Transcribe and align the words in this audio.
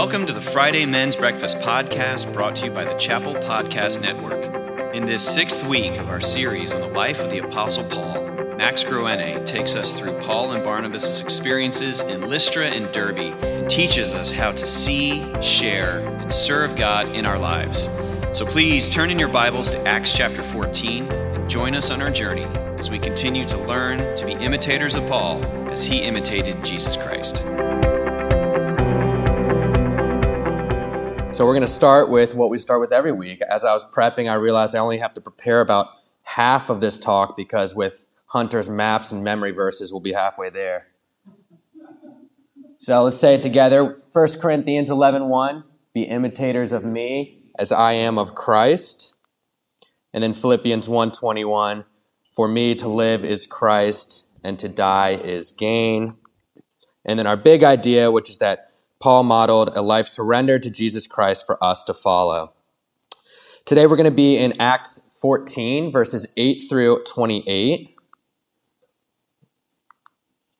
Welcome 0.00 0.24
to 0.24 0.32
the 0.32 0.40
Friday 0.40 0.86
Men's 0.86 1.14
Breakfast 1.14 1.58
Podcast 1.58 2.32
brought 2.32 2.56
to 2.56 2.64
you 2.64 2.70
by 2.70 2.86
the 2.86 2.94
Chapel 2.94 3.34
Podcast 3.34 4.00
Network. 4.00 4.94
In 4.94 5.04
this 5.04 5.22
sixth 5.22 5.62
week 5.62 5.98
of 5.98 6.08
our 6.08 6.22
series 6.22 6.72
on 6.72 6.80
the 6.80 6.86
life 6.86 7.20
of 7.20 7.30
the 7.30 7.40
Apostle 7.40 7.84
Paul, 7.84 8.26
Max 8.56 8.82
Groene 8.82 9.44
takes 9.44 9.74
us 9.74 9.98
through 9.98 10.18
Paul 10.20 10.52
and 10.52 10.64
Barnabas' 10.64 11.20
experiences 11.20 12.00
in 12.00 12.30
Lystra 12.30 12.68
and 12.68 12.90
Derbe 12.92 13.44
and 13.44 13.68
teaches 13.68 14.10
us 14.10 14.32
how 14.32 14.52
to 14.52 14.66
see, 14.66 15.30
share, 15.42 15.98
and 15.98 16.32
serve 16.32 16.76
God 16.76 17.14
in 17.14 17.26
our 17.26 17.38
lives. 17.38 17.90
So 18.32 18.46
please 18.46 18.88
turn 18.88 19.10
in 19.10 19.18
your 19.18 19.28
Bibles 19.28 19.70
to 19.72 19.86
Acts 19.86 20.16
chapter 20.16 20.42
14 20.42 21.12
and 21.12 21.50
join 21.50 21.74
us 21.74 21.90
on 21.90 22.00
our 22.00 22.10
journey 22.10 22.46
as 22.78 22.90
we 22.90 22.98
continue 22.98 23.44
to 23.44 23.58
learn 23.58 24.16
to 24.16 24.24
be 24.24 24.32
imitators 24.32 24.94
of 24.94 25.06
Paul 25.06 25.44
as 25.70 25.84
he 25.84 25.98
imitated 25.98 26.64
Jesus 26.64 26.96
Christ. 26.96 27.44
So 31.32 31.46
we're 31.46 31.52
going 31.52 31.60
to 31.62 31.68
start 31.68 32.10
with 32.10 32.34
what 32.34 32.50
we 32.50 32.58
start 32.58 32.80
with 32.80 32.92
every 32.92 33.12
week. 33.12 33.40
As 33.40 33.64
I 33.64 33.72
was 33.72 33.88
prepping, 33.92 34.28
I 34.28 34.34
realized 34.34 34.74
I 34.74 34.80
only 34.80 34.98
have 34.98 35.14
to 35.14 35.20
prepare 35.20 35.60
about 35.60 35.86
half 36.22 36.70
of 36.70 36.80
this 36.80 36.98
talk 36.98 37.36
because 37.36 37.72
with 37.72 38.08
Hunter's 38.26 38.68
maps 38.68 39.12
and 39.12 39.22
memory 39.22 39.52
verses, 39.52 39.92
we'll 39.92 40.00
be 40.00 40.12
halfway 40.12 40.50
there. 40.50 40.88
So 42.80 43.04
let's 43.04 43.16
say 43.16 43.36
it 43.36 43.44
together. 43.44 44.02
1 44.12 44.28
Corinthians 44.40 44.90
11 44.90 45.28
1, 45.28 45.64
be 45.94 46.02
imitators 46.02 46.72
of 46.72 46.84
me 46.84 47.44
as 47.56 47.70
I 47.70 47.92
am 47.92 48.18
of 48.18 48.34
Christ. 48.34 49.14
And 50.12 50.24
then 50.24 50.32
Philippians 50.32 50.88
1:21, 50.88 51.84
for 52.34 52.48
me 52.48 52.74
to 52.74 52.88
live 52.88 53.24
is 53.24 53.46
Christ 53.46 54.30
and 54.42 54.58
to 54.58 54.68
die 54.68 55.14
is 55.14 55.52
gain. 55.52 56.16
And 57.04 57.20
then 57.20 57.28
our 57.28 57.36
big 57.36 57.62
idea, 57.62 58.10
which 58.10 58.28
is 58.28 58.38
that 58.38 58.69
Paul 59.00 59.22
modeled 59.22 59.70
a 59.74 59.80
life 59.80 60.06
surrendered 60.08 60.62
to 60.62 60.70
Jesus 60.70 61.06
Christ 61.06 61.46
for 61.46 61.62
us 61.64 61.82
to 61.84 61.94
follow. 61.94 62.52
Today 63.64 63.86
we're 63.86 63.96
going 63.96 64.10
to 64.10 64.14
be 64.14 64.36
in 64.36 64.52
Acts 64.60 65.18
14, 65.22 65.90
verses 65.90 66.30
8 66.36 66.64
through 66.68 67.02
28. 67.04 67.96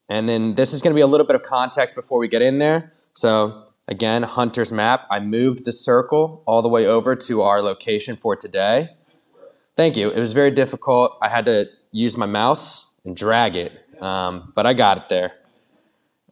And 0.09 0.27
then 0.27 0.55
this 0.55 0.73
is 0.73 0.81
going 0.81 0.91
to 0.91 0.95
be 0.95 1.01
a 1.01 1.07
little 1.07 1.27
bit 1.27 1.35
of 1.35 1.43
context 1.43 1.95
before 1.95 2.17
we 2.17 2.27
get 2.27 2.41
in 2.41 2.57
there. 2.57 2.93
So, 3.13 3.67
again, 3.87 4.23
Hunter's 4.23 4.71
map. 4.71 5.05
I 5.11 5.19
moved 5.19 5.63
the 5.63 5.71
circle 5.71 6.41
all 6.47 6.63
the 6.63 6.67
way 6.67 6.87
over 6.87 7.15
to 7.15 7.41
our 7.43 7.61
location 7.61 8.15
for 8.15 8.35
today. 8.35 8.89
Thank 9.77 9.95
you. 9.95 10.09
It 10.09 10.19
was 10.19 10.33
very 10.33 10.51
difficult. 10.51 11.15
I 11.21 11.29
had 11.29 11.45
to 11.45 11.67
use 11.91 12.17
my 12.17 12.25
mouse 12.25 12.95
and 13.05 13.15
drag 13.15 13.55
it, 13.55 14.01
um, 14.01 14.51
but 14.55 14.65
I 14.65 14.73
got 14.73 14.97
it 14.97 15.09
there. 15.09 15.33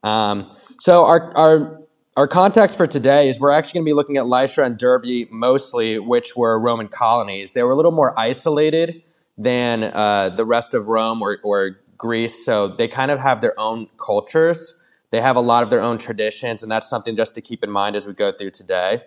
Um, 0.01 0.55
so, 0.79 1.05
our, 1.05 1.37
our 1.37 1.78
our 2.19 2.27
context 2.27 2.75
for 2.75 2.85
today 2.85 3.29
is 3.29 3.39
we're 3.39 3.49
actually 3.49 3.77
going 3.77 3.85
to 3.85 3.89
be 3.91 3.93
looking 3.93 4.17
at 4.17 4.25
Lystra 4.25 4.65
and 4.65 4.77
Derbe 4.77 5.31
mostly, 5.31 5.99
which 5.99 6.35
were 6.35 6.59
Roman 6.59 6.89
colonies. 6.89 7.53
They 7.53 7.63
were 7.63 7.71
a 7.71 7.77
little 7.77 7.93
more 7.93 8.13
isolated 8.19 9.01
than 9.37 9.85
uh, 9.85 10.27
the 10.27 10.43
rest 10.43 10.73
of 10.73 10.89
Rome 10.89 11.21
or, 11.21 11.37
or 11.45 11.79
Greece, 11.97 12.45
so 12.45 12.67
they 12.67 12.89
kind 12.89 13.09
of 13.09 13.21
have 13.21 13.39
their 13.39 13.57
own 13.57 13.87
cultures. 13.95 14.85
They 15.11 15.21
have 15.21 15.37
a 15.37 15.39
lot 15.39 15.63
of 15.63 15.69
their 15.69 15.79
own 15.79 15.97
traditions, 15.97 16.61
and 16.61 16.69
that's 16.69 16.89
something 16.89 17.15
just 17.15 17.35
to 17.35 17.41
keep 17.41 17.63
in 17.63 17.71
mind 17.71 17.95
as 17.95 18.05
we 18.05 18.11
go 18.11 18.33
through 18.33 18.51
today. 18.51 19.01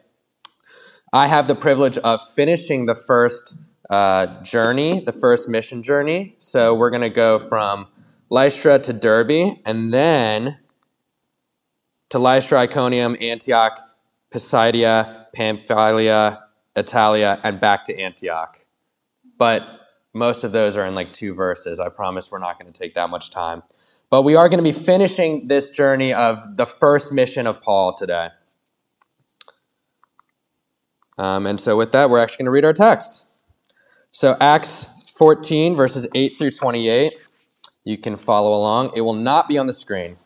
I 1.13 1.27
have 1.27 1.49
the 1.49 1.55
privilege 1.55 1.99
of 1.99 2.27
finishing 2.27 2.87
the 2.87 2.95
first 2.95 3.63
uh, 3.91 4.41
journey, 4.43 5.01
the 5.01 5.13
first 5.13 5.51
mission 5.51 5.83
journey. 5.83 6.35
So 6.39 6.73
we're 6.73 6.89
going 6.89 7.03
to 7.03 7.11
go 7.11 7.39
from 7.39 7.89
Lystra 8.31 8.79
to 8.79 8.95
Derbe, 8.95 9.59
and 9.67 9.93
then 9.93 10.57
to 12.13 12.19
Lystra, 12.19 12.59
Iconium, 12.59 13.17
Antioch, 13.23 13.81
Pisidia, 14.31 15.29
Pamphylia, 15.35 16.43
Attalia, 16.77 17.41
and 17.43 17.59
back 17.59 17.85
to 17.85 17.99
Antioch. 17.99 18.67
But 19.39 19.67
most 20.13 20.45
of 20.45 20.53
those 20.53 20.77
are 20.77 20.87
in 20.87 20.95
like 20.95 21.15
two 21.15 21.33
verses. 21.33 21.81
I 21.81 21.89
promise 21.89 22.31
we're 22.31 22.39
not 22.39 22.59
going 22.59 22.71
to 22.71 22.79
take 22.79 22.93
that 22.95 23.09
much 23.09 23.31
time. 23.31 23.63
But 24.11 24.23
we 24.25 24.37
are 24.37 24.51
going 24.51 24.59
to 24.59 24.63
be 24.63 24.73
finishing 24.73 25.49
this 25.49 25.71
journey 25.71 26.13
of 26.13 26.37
the 26.59 26.67
first 26.67 27.15
mission 27.15 27.47
of 27.47 27.63
Paul 27.63 27.95
today. 27.95 28.29
Um, 31.17 31.47
and 31.47 31.59
so, 31.59 31.79
with 31.79 31.93
that, 31.93 32.11
we're 32.11 32.23
actually 32.23 32.45
going 32.45 32.47
to 32.47 32.51
read 32.51 32.67
our 32.67 32.75
text. 32.75 33.37
So, 34.11 34.37
Acts 34.39 35.11
14, 35.17 35.77
verses 35.77 36.07
8 36.15 36.37
through 36.37 36.51
28. 36.51 37.15
You 37.85 37.97
can 37.97 38.17
follow 38.17 38.51
along. 38.51 38.93
It 38.95 39.01
will 39.01 39.15
not 39.15 39.49
be 39.49 39.57
on 39.57 39.67
the 39.67 39.73
screen. 39.73 40.19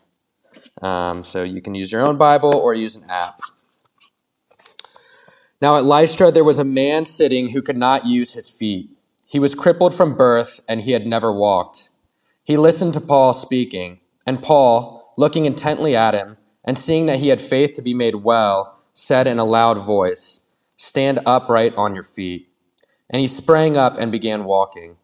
Um, 0.81 1.23
so 1.23 1.43
you 1.43 1.61
can 1.61 1.75
use 1.75 1.91
your 1.91 2.05
own 2.05 2.17
Bible 2.17 2.53
or 2.53 2.73
use 2.73 2.95
an 2.95 3.09
app. 3.09 3.39
Now 5.61 5.77
at 5.77 5.85
Lystra 5.85 6.31
there 6.31 6.43
was 6.43 6.59
a 6.59 6.63
man 6.63 7.05
sitting 7.05 7.49
who 7.49 7.61
could 7.61 7.77
not 7.77 8.05
use 8.05 8.33
his 8.33 8.49
feet. 8.49 8.89
He 9.25 9.39
was 9.39 9.55
crippled 9.55 9.93
from 9.93 10.15
birth 10.15 10.59
and 10.69 10.81
he 10.81 10.91
had 10.91 11.05
never 11.05 11.33
walked. 11.33 11.89
He 12.43 12.55
listened 12.55 12.93
to 12.93 13.01
Paul 13.01 13.33
speaking, 13.33 13.99
and 14.25 14.41
Paul, 14.41 15.13
looking 15.17 15.45
intently 15.45 15.97
at 15.97 16.13
him 16.13 16.37
and 16.63 16.77
seeing 16.77 17.05
that 17.07 17.19
he 17.19 17.29
had 17.29 17.41
faith 17.41 17.75
to 17.75 17.81
be 17.81 17.93
made 17.93 18.15
well, 18.15 18.79
said 18.93 19.27
in 19.27 19.39
a 19.39 19.43
loud 19.43 19.77
voice, 19.77 20.51
Stand 20.77 21.19
upright 21.25 21.73
on 21.75 21.95
your 21.95 22.03
feet. 22.03 22.49
And 23.09 23.19
he 23.19 23.27
sprang 23.27 23.75
up 23.75 23.97
and 23.97 24.11
began 24.11 24.43
walking. 24.43 24.97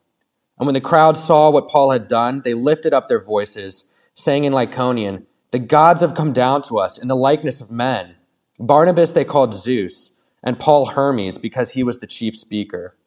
And 0.57 0.67
when 0.67 0.73
the 0.73 0.81
crowd 0.81 1.17
saw 1.17 1.49
what 1.49 1.67
Paul 1.67 1.91
had 1.91 2.07
done, 2.07 2.41
they 2.43 2.53
lifted 2.53 2.93
up 2.93 3.07
their 3.07 3.23
voices, 3.23 3.97
saying 4.13 4.43
in 4.43 4.53
Lycaonian, 4.53 5.25
the 5.53 5.59
gods 5.59 6.01
have 6.01 6.15
come 6.15 6.33
down 6.33 6.63
to 6.63 6.79
us 6.79 6.99
in 6.99 7.07
the 7.07 7.15
likeness 7.15 7.61
of 7.61 7.69
men. 7.69 8.15
Barnabas 8.59 9.11
they 9.11 9.23
called 9.23 9.53
Zeus, 9.53 10.23
and 10.43 10.57
Paul 10.57 10.87
Hermes, 10.87 11.37
because 11.37 11.69
he 11.69 11.83
was 11.83 11.99
the 11.99 12.07
chief 12.07 12.35
speaker. 12.35 12.97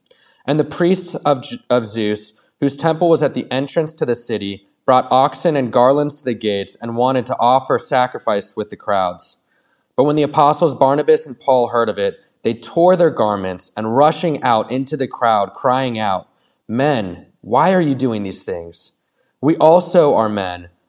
And 0.47 0.61
the 0.61 0.65
priests 0.65 1.17
of, 1.17 1.45
of 1.69 1.85
Zeus, 1.85 2.49
whose 2.61 2.77
temple 2.77 3.09
was 3.09 3.21
at 3.21 3.35
the 3.35 3.51
entrance 3.51 3.93
to 3.95 4.07
the 4.07 4.15
city, 4.15 4.69
brought 4.85 5.11
oxen 5.11 5.57
and 5.57 5.73
garlands 5.73 6.15
to 6.21 6.25
the 6.25 6.35
gates 6.35 6.81
and 6.81 6.95
wanted 6.95 7.27
to 7.27 7.37
offer 7.41 7.81
sacrifice 7.81 8.57
with 8.57 8.71
the 8.71 8.77
crowds. 8.77 9.51
But 9.97 10.05
when 10.05 10.15
the 10.15 10.23
apostles 10.23 10.77
Barnabas 10.77 11.27
and 11.27 11.41
Paul 11.41 11.71
heard 11.71 11.89
of 11.89 11.99
it, 11.99 12.21
they 12.45 12.55
tore 12.55 12.95
their 12.95 13.11
garments 13.11 13.73
and 13.77 13.97
rushing 13.97 14.41
out 14.45 14.71
into 14.71 14.97
the 14.97 15.09
crowd, 15.09 15.53
crying 15.55 15.99
out, 15.99 16.29
Men, 16.69 17.27
why 17.41 17.75
are 17.75 17.81
you 17.81 17.97
doing 17.97 18.23
these 18.23 18.45
things? 18.45 19.03
We 19.41 19.57
also 19.57 20.15
are 20.15 20.29
men 20.29 20.69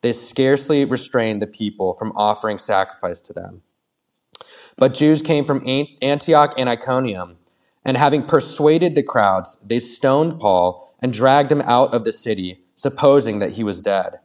they 0.00 0.12
scarcely 0.12 0.84
restrained 0.84 1.42
the 1.42 1.46
people 1.46 1.94
from 1.94 2.12
offering 2.14 2.58
sacrifice 2.58 3.20
to 3.22 3.32
them. 3.32 3.62
But 4.76 4.94
Jews 4.94 5.22
came 5.22 5.44
from 5.44 5.66
Antioch 6.00 6.54
and 6.56 6.68
Iconium, 6.68 7.36
and 7.84 7.96
having 7.96 8.22
persuaded 8.22 8.94
the 8.94 9.02
crowds, 9.02 9.64
they 9.66 9.78
stoned 9.78 10.38
Paul 10.38 10.94
and 11.00 11.12
dragged 11.12 11.50
him 11.50 11.62
out 11.62 11.92
of 11.94 12.04
the 12.04 12.12
city, 12.12 12.64
supposing 12.74 13.38
that 13.40 13.52
he 13.52 13.64
was 13.64 13.82
dead. 13.82 14.20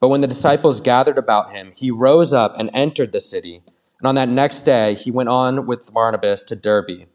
But 0.00 0.08
when 0.08 0.20
the 0.20 0.26
disciples 0.26 0.80
gathered 0.80 1.16
about 1.16 1.52
him, 1.52 1.72
he 1.74 1.90
rose 1.90 2.32
up 2.32 2.58
and 2.58 2.70
entered 2.74 3.12
the 3.12 3.20
city. 3.20 3.62
And 3.98 4.06
on 4.06 4.14
that 4.16 4.28
next 4.28 4.62
day, 4.62 4.94
he 4.94 5.10
went 5.10 5.30
on 5.30 5.66
with 5.66 5.92
Barnabas 5.94 6.44
to 6.44 6.56
Derbe. 6.56 7.06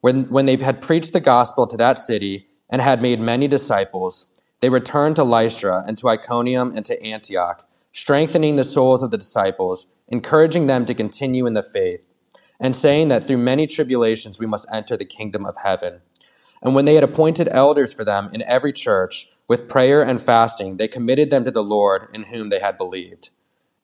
When, 0.00 0.24
when 0.24 0.46
they 0.46 0.56
had 0.56 0.82
preached 0.82 1.12
the 1.12 1.20
gospel 1.20 1.66
to 1.68 1.76
that 1.76 1.98
city 1.98 2.48
and 2.70 2.82
had 2.82 3.02
made 3.02 3.20
many 3.20 3.46
disciples, 3.46 4.37
they 4.60 4.70
returned 4.70 5.16
to 5.16 5.24
Lystra 5.24 5.84
and 5.86 5.96
to 5.98 6.08
Iconium 6.08 6.72
and 6.74 6.84
to 6.86 7.02
Antioch, 7.02 7.66
strengthening 7.92 8.56
the 8.56 8.64
souls 8.64 9.02
of 9.02 9.10
the 9.10 9.18
disciples, 9.18 9.94
encouraging 10.08 10.66
them 10.66 10.84
to 10.84 10.94
continue 10.94 11.46
in 11.46 11.54
the 11.54 11.62
faith, 11.62 12.00
and 12.60 12.74
saying 12.74 13.08
that 13.08 13.24
through 13.24 13.38
many 13.38 13.66
tribulations 13.66 14.38
we 14.38 14.46
must 14.46 14.68
enter 14.72 14.96
the 14.96 15.04
kingdom 15.04 15.46
of 15.46 15.56
heaven. 15.58 16.00
And 16.60 16.74
when 16.74 16.86
they 16.86 16.94
had 16.94 17.04
appointed 17.04 17.48
elders 17.52 17.92
for 17.92 18.04
them 18.04 18.30
in 18.32 18.42
every 18.42 18.72
church, 18.72 19.28
with 19.46 19.68
prayer 19.68 20.02
and 20.02 20.20
fasting, 20.20 20.76
they 20.76 20.88
committed 20.88 21.30
them 21.30 21.44
to 21.44 21.50
the 21.50 21.62
Lord 21.62 22.08
in 22.12 22.24
whom 22.24 22.50
they 22.50 22.60
had 22.60 22.76
believed. 22.76 23.30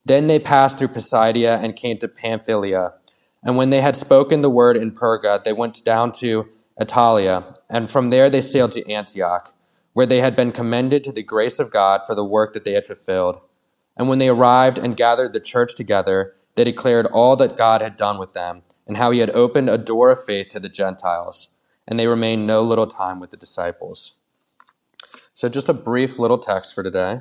Then 0.05 0.27
they 0.27 0.39
passed 0.39 0.79
through 0.79 0.89
Pisidia 0.89 1.59
and 1.63 1.75
came 1.77 1.97
to 1.99 2.09
Pamphylia. 2.09 2.95
And 3.43 3.57
when 3.57 3.71
they 3.71 3.81
had 3.81 3.97
spoken 3.97 4.43
the 4.43 4.51
word 4.51 4.77
in 4.77 4.93
Perga, 4.93 5.43
they 5.43 5.53
went 5.53 5.83
down 5.85 6.13
to 6.13 6.51
Attalia, 6.79 7.57
and 7.71 7.89
from 7.89 8.11
there 8.11 8.29
they 8.29 8.41
sailed 8.41 8.73
to 8.73 8.91
Antioch 8.91 9.54
where 9.95 10.07
they 10.07 10.21
had 10.21 10.37
been 10.37 10.53
commended 10.53 11.03
to 11.05 11.13
the 11.13 11.23
grace 11.23 11.59
of 11.59 11.73
God 11.73 12.03
for 12.07 12.15
the 12.15 12.25
work 12.25 12.53
that 12.53 12.65
they 12.65 12.73
had 12.73 12.87
fulfilled. 12.87 13.41
And 13.97 14.09
when 14.09 14.19
they 14.19 14.29
arrived 14.29 14.77
and 14.77 14.97
gathered 14.97 15.33
the 15.33 15.41
church 15.41 15.75
together, 15.75 16.35
they 16.57 16.65
declared 16.65 17.07
all 17.07 17.37
that 17.37 17.57
God 17.57 17.81
had 17.81 17.97
done 17.97 18.19
with 18.19 18.33
them 18.33 18.63
and 18.87 18.97
how 18.97 19.13
he 19.13 19.21
had 19.21 19.31
opened 19.31 19.71
a 19.71 19.79
door 19.79 20.11
of 20.11 20.23
faith 20.23 20.51
to 20.51 20.61
the 20.61 20.69
Gentiles. 20.69 21.61
And 21.87 21.99
they 21.99 22.07
remained 22.07 22.47
no 22.47 22.63
little 22.63 22.87
time 22.87 23.21
with 23.21 23.31
the 23.31 23.37
disciples. 23.37 24.19
So, 25.33 25.49
just 25.49 25.69
a 25.69 25.75
brief 25.75 26.19
little 26.19 26.39
text 26.39 26.75
for 26.75 26.83
today. 26.83 27.21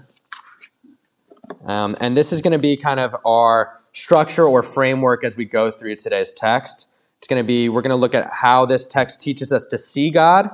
Um, 1.66 1.96
and 2.00 2.16
this 2.16 2.32
is 2.32 2.42
going 2.42 2.54
to 2.54 2.60
be 2.60 2.78
kind 2.78 3.00
of 3.00 3.16
our 3.26 3.82
structure 3.92 4.46
or 4.46 4.64
framework 4.64 5.24
as 5.24 5.38
we 5.38 5.46
go 5.46 5.70
through 5.72 5.96
today's 5.98 6.34
text. 6.34 6.90
It's 7.18 7.28
going 7.28 7.42
to 7.42 7.48
be, 7.48 7.70
we're 7.70 7.82
going 7.82 7.92
to 7.92 7.96
look 7.96 8.16
at 8.16 8.30
how 8.32 8.66
this 8.66 8.88
text 8.88 9.22
teaches 9.22 9.52
us 9.52 9.66
to 9.68 9.78
see 9.78 10.10
God, 10.10 10.50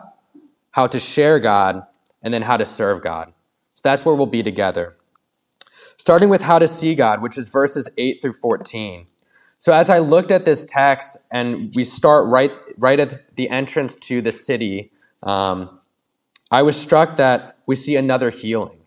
how 0.72 0.88
to 0.88 1.00
share 1.00 1.40
God, 1.40 1.84
and 2.22 2.34
then 2.34 2.42
how 2.42 2.58
to 2.58 2.66
serve 2.66 3.02
God. 3.02 3.34
So 3.74 3.82
that's 3.84 4.06
where 4.06 4.16
we'll 4.16 4.26
be 4.26 4.44
together. 4.44 4.96
Starting 5.98 6.30
with 6.30 6.42
how 6.42 6.60
to 6.60 6.68
see 6.68 6.96
God, 6.96 7.22
which 7.22 7.38
is 7.38 7.50
verses 7.50 7.90
8 7.98 8.22
through 8.22 8.34
14. 8.34 9.06
So 9.58 9.74
as 9.74 9.90
I 9.90 10.00
looked 10.00 10.32
at 10.32 10.46
this 10.46 10.66
text, 10.66 11.18
and 11.32 11.74
we 11.76 11.84
start 11.84 12.28
right, 12.28 12.52
right 12.78 13.00
at 13.00 13.36
the 13.36 13.50
entrance 13.50 13.96
to 13.96 14.22
the 14.22 14.32
city, 14.32 14.92
um, 15.24 15.80
I 16.52 16.64
was 16.64 16.80
struck 16.80 17.18
that 17.18 17.58
we 17.66 17.76
see 17.76 17.96
another 17.96 18.30
healing. 18.30 18.80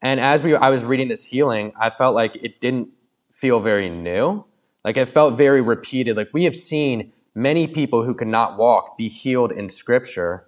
And 0.00 0.18
as 0.20 0.42
we, 0.42 0.54
I 0.54 0.70
was 0.70 0.84
reading 0.84 1.08
this 1.08 1.26
healing, 1.26 1.72
I 1.78 1.90
felt 1.90 2.14
like 2.14 2.36
it 2.36 2.60
didn't 2.60 2.88
feel 3.32 3.60
very 3.60 3.88
new. 3.88 4.44
Like 4.84 4.96
it 4.96 5.06
felt 5.06 5.36
very 5.36 5.60
repeated. 5.60 6.16
Like 6.16 6.30
we 6.32 6.44
have 6.44 6.56
seen 6.56 7.12
many 7.34 7.66
people 7.66 8.04
who 8.04 8.14
could 8.14 8.28
not 8.28 8.56
walk 8.56 8.96
be 8.96 9.08
healed 9.08 9.52
in 9.52 9.68
Scripture. 9.68 10.46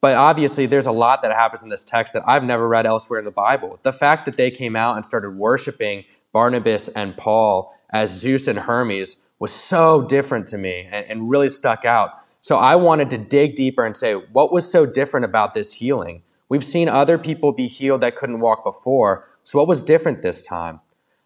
But 0.00 0.16
obviously, 0.16 0.66
there's 0.66 0.86
a 0.86 0.92
lot 0.92 1.22
that 1.22 1.32
happens 1.32 1.62
in 1.62 1.68
this 1.68 1.84
text 1.84 2.14
that 2.14 2.22
I've 2.26 2.44
never 2.44 2.66
read 2.66 2.86
elsewhere 2.86 3.18
in 3.18 3.24
the 3.24 3.30
Bible. 3.30 3.78
The 3.82 3.92
fact 3.92 4.24
that 4.24 4.36
they 4.36 4.50
came 4.50 4.74
out 4.76 4.96
and 4.96 5.04
started 5.04 5.36
worshiping 5.36 6.04
Barnabas 6.32 6.88
and 6.88 7.16
Paul 7.16 7.74
as 7.90 8.10
Zeus 8.10 8.46
and 8.46 8.58
Hermes 8.58 9.28
was 9.38 9.52
so 9.52 10.02
different 10.02 10.46
to 10.48 10.58
me 10.58 10.88
and, 10.90 11.06
and 11.06 11.30
really 11.30 11.48
stuck 11.48 11.84
out. 11.84 12.10
So 12.40 12.56
I 12.56 12.76
wanted 12.76 13.10
to 13.10 13.18
dig 13.18 13.54
deeper 13.54 13.84
and 13.84 13.96
say, 13.96 14.14
what 14.14 14.52
was 14.52 14.70
so 14.70 14.86
different 14.86 15.26
about 15.26 15.52
this 15.52 15.74
healing? 15.74 16.22
We've 16.48 16.64
seen 16.64 16.88
other 16.88 17.18
people 17.18 17.52
be 17.52 17.66
healed 17.66 18.00
that 18.00 18.16
couldn't 18.16 18.40
walk 18.40 18.64
before. 18.64 19.28
So 19.44 19.58
what 19.58 19.68
was 19.68 19.82
different 19.82 20.22
this 20.22 20.42
time? 20.42 20.80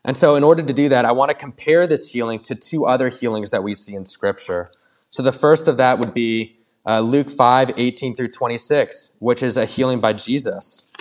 And 0.05 0.17
so, 0.17 0.35
in 0.35 0.45
order 0.45 0.63
to 0.63 0.73
do 0.73 0.91
that, 0.91 1.07
I 1.07 1.13
want 1.13 1.31
to 1.31 1.35
compare 1.35 1.87
this 1.87 2.13
healing 2.13 2.41
to 2.41 2.55
two 2.55 2.85
other 2.85 3.09
healings 3.09 3.51
that 3.53 3.63
we 3.63 3.75
see 3.75 3.95
in 3.95 4.05
Scripture. 4.05 4.71
So, 5.09 5.23
the 5.23 5.33
first 5.33 5.67
of 5.67 5.79
that 5.79 5.99
would 5.99 6.13
be 6.13 6.54
uh, 6.87 7.01
Luke 7.01 7.31
5 7.31 7.73
18 7.77 8.17
through 8.17 8.29
26, 8.29 9.17
which 9.21 9.43
is 9.43 9.57
a 9.57 9.65
healing 9.65 10.01
by 10.01 10.13
Jesus. 10.13 10.93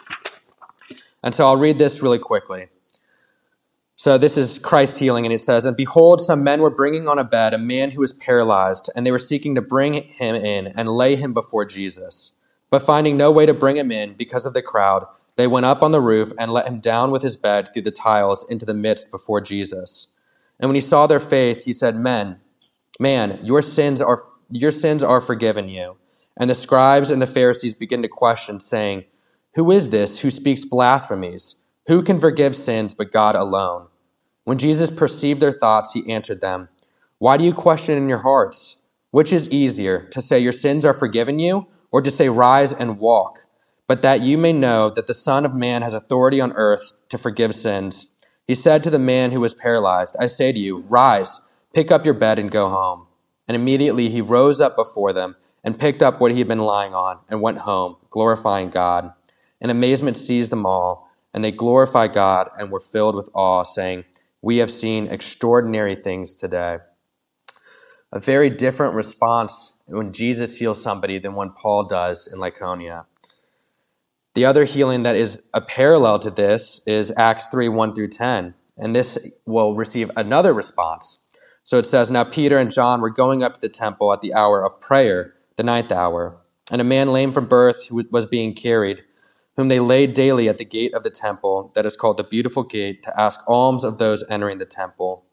And 1.22 1.34
so, 1.34 1.46
I'll 1.46 1.58
read 1.58 1.78
this 1.78 2.02
really 2.02 2.20
quickly. 2.20 2.68
So, 3.96 4.18
this 4.18 4.38
is 4.38 4.60
Christ 4.60 5.00
healing, 5.00 5.26
and 5.26 5.34
it 5.34 5.42
says, 5.42 5.66
And 5.66 5.78
behold, 5.78 6.20
some 6.20 6.44
men 6.44 6.62
were 6.62 6.70
bringing 6.70 7.08
on 7.08 7.20
a 7.20 7.24
bed 7.24 7.54
a 7.54 7.58
man 7.58 7.92
who 7.92 8.02
was 8.02 8.14
paralyzed, 8.14 8.90
and 8.96 9.06
they 9.06 9.12
were 9.12 9.20
seeking 9.20 9.56
to 9.56 9.62
bring 9.62 9.94
him 9.94 10.36
in 10.36 10.68
and 10.68 10.90
lay 10.90 11.16
him 11.16 11.34
before 11.34 11.66
Jesus. 11.66 12.42
But 12.70 12.82
finding 12.82 13.18
no 13.18 13.32
way 13.32 13.46
to 13.46 13.54
bring 13.54 13.78
him 13.78 13.92
in 13.92 14.14
because 14.14 14.46
of 14.46 14.54
the 14.54 14.62
crowd, 14.62 15.06
they 15.36 15.48
went 15.48 15.66
up 15.66 15.82
on 15.82 15.92
the 15.92 16.02
roof 16.02 16.32
and 16.40 16.52
let 16.52 16.68
him 16.68 16.80
down 16.80 17.12
with 17.12 17.22
his 17.22 17.38
bed 17.38 17.70
through 17.72 17.84
the 17.84 17.92
tiles 17.92 18.50
into 18.50 18.66
the 18.66 18.74
midst 18.74 19.12
before 19.12 19.42
Jesus. 19.42 20.16
And 20.60 20.70
when 20.70 20.76
he 20.76 20.82
saw 20.82 21.08
their 21.08 21.20
faith, 21.20 21.66
he 21.66 21.74
said, 21.74 21.96
Men, 21.96 22.40
man, 23.00 23.40
your 23.44 23.62
sins 23.62 24.02
are 24.02 24.24
your 24.50 24.72
sins 24.72 25.04
are 25.04 25.22
forgiven 25.22 25.70
you. 25.70 25.98
And 26.38 26.50
the 26.50 26.56
scribes 26.56 27.10
and 27.10 27.22
the 27.22 27.28
Pharisees 27.28 27.76
begin 27.76 28.02
to 28.02 28.08
question, 28.08 28.60
saying, 28.60 29.06
Who 29.56 29.72
is 29.72 29.90
this 29.90 30.22
who 30.22 30.32
speaks 30.32 30.66
blasphemies? 30.66 31.68
Who 31.88 32.02
can 32.02 32.20
forgive 32.20 32.56
sins 32.56 32.94
but 32.94 33.12
God 33.12 33.36
alone? 33.36 33.88
When 34.44 34.58
Jesus 34.58 34.90
perceived 34.90 35.42
their 35.42 35.52
thoughts, 35.52 35.94
he 35.94 36.12
answered 36.12 36.42
them, 36.42 36.70
Why 37.20 37.38
do 37.38 37.46
you 37.46 37.54
question 37.54 37.98
in 37.98 38.10
your 38.10 38.20
hearts? 38.20 38.88
Which 39.12 39.32
is 39.32 39.50
easier, 39.52 40.08
to 40.12 40.22
say 40.22 40.40
your 40.40 40.54
sins 40.54 40.86
are 40.86 40.94
forgiven 40.94 41.40
you, 41.40 41.68
or 41.92 42.02
to 42.02 42.10
say 42.10 42.30
rise 42.30 42.74
and 42.74 43.00
walk? 43.00 43.40
but 43.88 44.02
that 44.02 44.22
you 44.22 44.38
may 44.38 44.54
know 44.54 44.90
that 44.90 45.08
the 45.08 45.14
Son 45.14 45.46
of 45.46 45.54
Man 45.54 45.82
has 45.82 45.94
authority 45.94 46.40
on 46.40 46.54
earth 46.54 46.94
to 47.10 47.18
forgive 47.18 47.54
sins. 47.54 48.16
He 48.48 48.56
said 48.56 48.84
to 48.84 48.90
the 48.90 49.00
man 49.00 49.32
who 49.32 49.40
was 49.40 49.54
paralyzed, 49.54 50.16
I 50.20 50.28
say 50.28 50.52
to 50.52 50.60
you, 50.60 50.80
rise, 50.90 51.60
pick 51.74 51.92
up 51.92 52.06
your 52.06 52.14
bed, 52.14 52.40
and 52.40 52.52
go 52.52 52.70
home. 52.70 53.08
And 53.48 53.56
immediately 53.56 54.10
he 54.10 54.22
rose 54.22 54.62
up 54.62 54.76
before 54.76 55.14
them 55.14 55.36
and 55.64 55.80
picked 55.80 56.04
up 56.04 56.20
what 56.20 56.32
he 56.32 56.40
had 56.40 56.48
been 56.48 56.60
lying 56.60 56.94
on 56.94 57.20
and 57.30 57.42
went 57.42 57.60
home, 57.60 57.98
glorifying 58.10 58.70
God. 58.70 59.14
And 59.62 59.72
amazement 59.72 60.18
seized 60.18 60.52
them 60.52 60.66
all, 60.66 61.10
and 61.34 61.44
they 61.44 61.52
glorified 61.52 62.14
God 62.14 62.50
and 62.58 62.72
were 62.72 62.80
filled 62.80 63.16
with 63.16 63.30
awe, 63.34 63.64
saying, 63.64 64.04
We 64.42 64.58
have 64.58 64.72
seen 64.72 65.08
extraordinary 65.08 65.96
things 65.96 66.36
today. 66.36 66.80
A 68.12 68.20
very 68.20 68.50
different 68.50 68.94
response 68.94 69.84
when 69.88 70.12
Jesus 70.12 70.60
heals 70.60 70.82
somebody 70.82 71.18
than 71.18 71.34
when 71.34 71.50
Paul 71.50 71.86
does 71.86 72.32
in 72.32 72.40
Lycaonia. 72.40 73.06
The 74.36 74.46
other 74.46 74.66
healing 74.66 75.04
that 75.04 75.16
is 75.16 75.44
a 75.54 75.62
parallel 75.62 76.20
to 76.20 76.30
this 76.30 76.86
is 76.88 77.12
Acts 77.18 77.48
3 77.48 77.70
1 77.70 77.96
through 77.96 78.10
10. 78.10 78.54
And 78.78 78.96
this 78.96 79.18
will 79.46 79.76
receive 79.76 80.10
another 80.16 80.54
response. 80.54 81.23
So 81.64 81.78
it 81.78 81.86
says, 81.86 82.12
Now 82.12 82.24
Peter 82.24 82.58
and 82.58 82.72
John 82.72 83.02
were 83.02 83.10
going 83.10 83.44
up 83.44 83.54
to 83.54 83.62
the 83.62 83.70
temple 83.70 84.12
at 84.12 84.22
the 84.22 84.34
hour 84.34 84.64
of 84.64 84.80
prayer, 84.82 85.34
the 85.56 85.64
ninth 85.64 85.92
hour. 85.92 86.38
And 86.72 86.82
a 86.82 86.86
man 86.86 87.10
lame 87.10 87.32
from 87.32 87.46
birth 87.46 87.88
who 87.88 88.06
was 88.12 88.26
being 88.26 88.54
carried, 88.54 89.04
whom 89.56 89.68
they 89.68 89.80
laid 89.80 90.14
daily 90.14 90.50
at 90.50 90.58
the 90.58 90.66
gate 90.66 90.94
of 90.94 91.04
the 91.04 91.10
temple, 91.10 91.72
that 91.76 91.86
is 91.86 91.96
called 91.96 92.18
the 92.18 92.24
Beautiful 92.24 92.64
Gate, 92.64 93.04
to 93.04 93.20
ask 93.20 93.40
alms 93.48 93.84
of 93.84 93.98
those 93.98 94.28
entering 94.30 94.58
the 94.58 94.66
temple. 94.66 95.26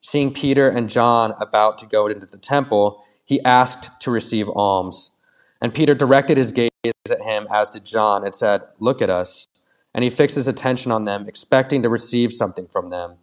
Seeing 0.00 0.32
Peter 0.32 0.68
and 0.68 0.88
John 0.88 1.34
about 1.40 1.78
to 1.78 1.86
go 1.86 2.06
into 2.06 2.26
the 2.26 2.38
temple, 2.38 3.04
he 3.24 3.42
asked 3.44 4.00
to 4.02 4.10
receive 4.10 4.48
alms. 4.50 5.20
And 5.60 5.74
Peter 5.74 5.94
directed 5.94 6.36
his 6.38 6.52
gaze 6.52 6.70
at 6.84 7.20
him, 7.22 7.46
as 7.52 7.70
did 7.70 7.84
John, 7.84 8.24
and 8.24 8.34
said, 8.34 8.62
Look 8.78 9.02
at 9.02 9.10
us. 9.10 9.46
And 9.94 10.04
he 10.04 10.10
fixed 10.10 10.36
his 10.36 10.48
attention 10.48 10.92
on 10.92 11.04
them, 11.04 11.26
expecting 11.26 11.82
to 11.82 11.88
receive 11.88 12.32
something 12.32 12.68
from 12.68 12.90
them. 12.90 13.16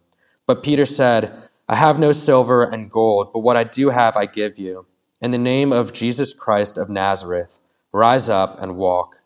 But 0.46 0.62
Peter 0.62 0.86
said, 0.86 1.45
I 1.68 1.74
have 1.74 1.98
no 1.98 2.12
silver 2.12 2.62
and 2.62 2.90
gold, 2.90 3.32
but 3.32 3.40
what 3.40 3.56
I 3.56 3.64
do 3.64 3.90
have 3.90 4.16
I 4.16 4.26
give 4.26 4.58
you. 4.58 4.86
In 5.20 5.32
the 5.32 5.38
name 5.38 5.72
of 5.72 5.92
Jesus 5.92 6.32
Christ 6.32 6.78
of 6.78 6.88
Nazareth, 6.88 7.60
rise 7.92 8.28
up 8.28 8.60
and 8.62 8.76
walk. 8.76 9.16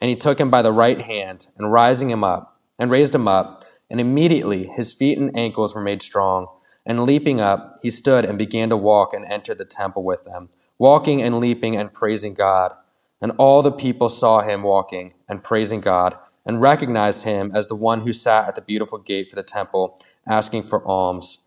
And 0.00 0.10
he 0.10 0.16
took 0.16 0.40
him 0.40 0.50
by 0.50 0.62
the 0.62 0.72
right 0.72 1.00
hand, 1.00 1.46
and 1.56 1.72
rising 1.72 2.10
him 2.10 2.24
up, 2.24 2.60
and 2.78 2.90
raised 2.90 3.14
him 3.14 3.28
up, 3.28 3.64
and 3.88 4.00
immediately 4.00 4.64
his 4.64 4.94
feet 4.94 5.16
and 5.16 5.36
ankles 5.36 5.74
were 5.74 5.80
made 5.80 6.02
strong. 6.02 6.48
And 6.84 7.04
leaping 7.04 7.40
up, 7.40 7.78
he 7.82 7.90
stood 7.90 8.24
and 8.24 8.36
began 8.36 8.68
to 8.70 8.76
walk 8.76 9.14
and 9.14 9.24
entered 9.24 9.58
the 9.58 9.64
temple 9.64 10.02
with 10.02 10.24
them 10.24 10.48
walking 10.78 11.22
and 11.22 11.38
leaping 11.38 11.76
and 11.76 11.92
praising 11.92 12.34
God. 12.34 12.72
And 13.20 13.32
all 13.38 13.62
the 13.62 13.72
people 13.72 14.08
saw 14.08 14.40
him 14.40 14.62
walking 14.62 15.14
and 15.28 15.42
praising 15.42 15.80
God 15.80 16.16
and 16.44 16.60
recognized 16.60 17.24
him 17.24 17.50
as 17.54 17.66
the 17.66 17.74
one 17.74 18.02
who 18.02 18.12
sat 18.12 18.46
at 18.46 18.54
the 18.54 18.60
beautiful 18.60 18.98
gate 18.98 19.30
for 19.30 19.36
the 19.36 19.42
temple 19.42 19.98
asking 20.26 20.64
for 20.64 20.86
alms. 20.86 21.45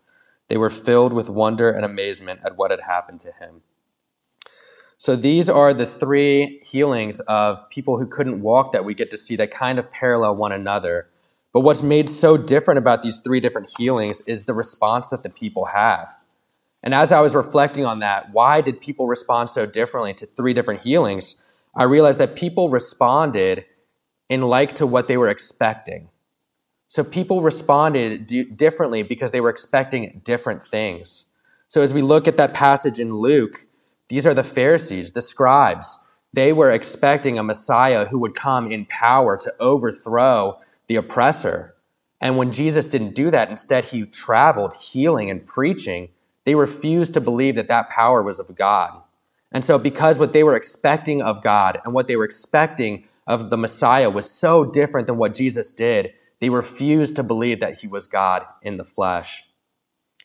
They 0.50 0.56
were 0.56 0.68
filled 0.68 1.12
with 1.12 1.30
wonder 1.30 1.70
and 1.70 1.84
amazement 1.84 2.40
at 2.44 2.58
what 2.58 2.72
had 2.72 2.80
happened 2.80 3.20
to 3.20 3.30
him. 3.30 3.62
So 4.98 5.14
these 5.14 5.48
are 5.48 5.72
the 5.72 5.86
three 5.86 6.60
healings 6.64 7.20
of 7.20 7.70
people 7.70 8.00
who 8.00 8.06
couldn't 8.08 8.42
walk 8.42 8.72
that 8.72 8.84
we 8.84 8.92
get 8.92 9.12
to 9.12 9.16
see 9.16 9.36
that 9.36 9.52
kind 9.52 9.78
of 9.78 9.92
parallel 9.92 10.34
one 10.34 10.50
another. 10.50 11.08
But 11.52 11.60
what's 11.60 11.84
made 11.84 12.08
so 12.08 12.36
different 12.36 12.78
about 12.78 13.02
these 13.02 13.20
three 13.20 13.38
different 13.38 13.72
healings 13.78 14.22
is 14.22 14.44
the 14.44 14.52
response 14.52 15.08
that 15.10 15.22
the 15.22 15.30
people 15.30 15.66
have. 15.66 16.10
And 16.82 16.94
as 16.94 17.12
I 17.12 17.20
was 17.20 17.36
reflecting 17.36 17.86
on 17.86 18.00
that, 18.00 18.32
why 18.32 18.60
did 18.60 18.80
people 18.80 19.06
respond 19.06 19.50
so 19.50 19.66
differently 19.66 20.14
to 20.14 20.26
three 20.26 20.52
different 20.52 20.82
healings? 20.82 21.48
I 21.76 21.84
realized 21.84 22.18
that 22.18 22.34
people 22.34 22.70
responded 22.70 23.66
in 24.28 24.42
like 24.42 24.74
to 24.74 24.86
what 24.86 25.06
they 25.06 25.16
were 25.16 25.28
expecting. 25.28 26.08
So 26.90 27.04
people 27.04 27.40
responded 27.40 28.26
d- 28.26 28.42
differently 28.42 29.04
because 29.04 29.30
they 29.30 29.40
were 29.40 29.48
expecting 29.48 30.20
different 30.24 30.60
things. 30.60 31.32
So 31.68 31.82
as 31.82 31.94
we 31.94 32.02
look 32.02 32.26
at 32.26 32.36
that 32.38 32.52
passage 32.52 32.98
in 32.98 33.14
Luke, 33.14 33.60
these 34.08 34.26
are 34.26 34.34
the 34.34 34.42
Pharisees, 34.42 35.12
the 35.12 35.20
scribes. 35.20 36.10
They 36.32 36.52
were 36.52 36.72
expecting 36.72 37.38
a 37.38 37.44
Messiah 37.44 38.06
who 38.06 38.18
would 38.18 38.34
come 38.34 38.66
in 38.66 38.86
power 38.86 39.36
to 39.36 39.52
overthrow 39.60 40.58
the 40.88 40.96
oppressor. 40.96 41.76
And 42.20 42.36
when 42.36 42.50
Jesus 42.50 42.88
didn't 42.88 43.14
do 43.14 43.30
that, 43.30 43.48
instead 43.48 43.84
he 43.84 44.04
traveled 44.04 44.74
healing 44.74 45.30
and 45.30 45.46
preaching 45.46 46.08
they 46.44 46.56
refused 46.56 47.14
to 47.14 47.20
believe 47.20 47.54
that 47.54 47.68
that 47.68 47.90
power 47.90 48.22
was 48.22 48.40
of 48.40 48.56
God. 48.56 49.00
And 49.52 49.64
so, 49.64 49.78
because 49.78 50.18
what 50.18 50.32
they 50.32 50.42
were 50.42 50.56
expecting 50.56 51.22
of 51.22 51.42
God 51.42 51.78
and 51.84 51.94
what 51.94 52.08
they 52.08 52.16
were 52.16 52.24
expecting 52.24 53.04
of 53.26 53.50
the 53.50 53.56
Messiah 53.56 54.10
was 54.10 54.28
so 54.28 54.64
different 54.64 55.06
than 55.06 55.18
what 55.18 55.34
Jesus 55.34 55.70
did, 55.70 56.14
they 56.40 56.50
refused 56.50 57.16
to 57.16 57.22
believe 57.22 57.60
that 57.60 57.80
he 57.80 57.86
was 57.86 58.06
God 58.06 58.44
in 58.62 58.76
the 58.76 58.84
flesh. 58.84 59.44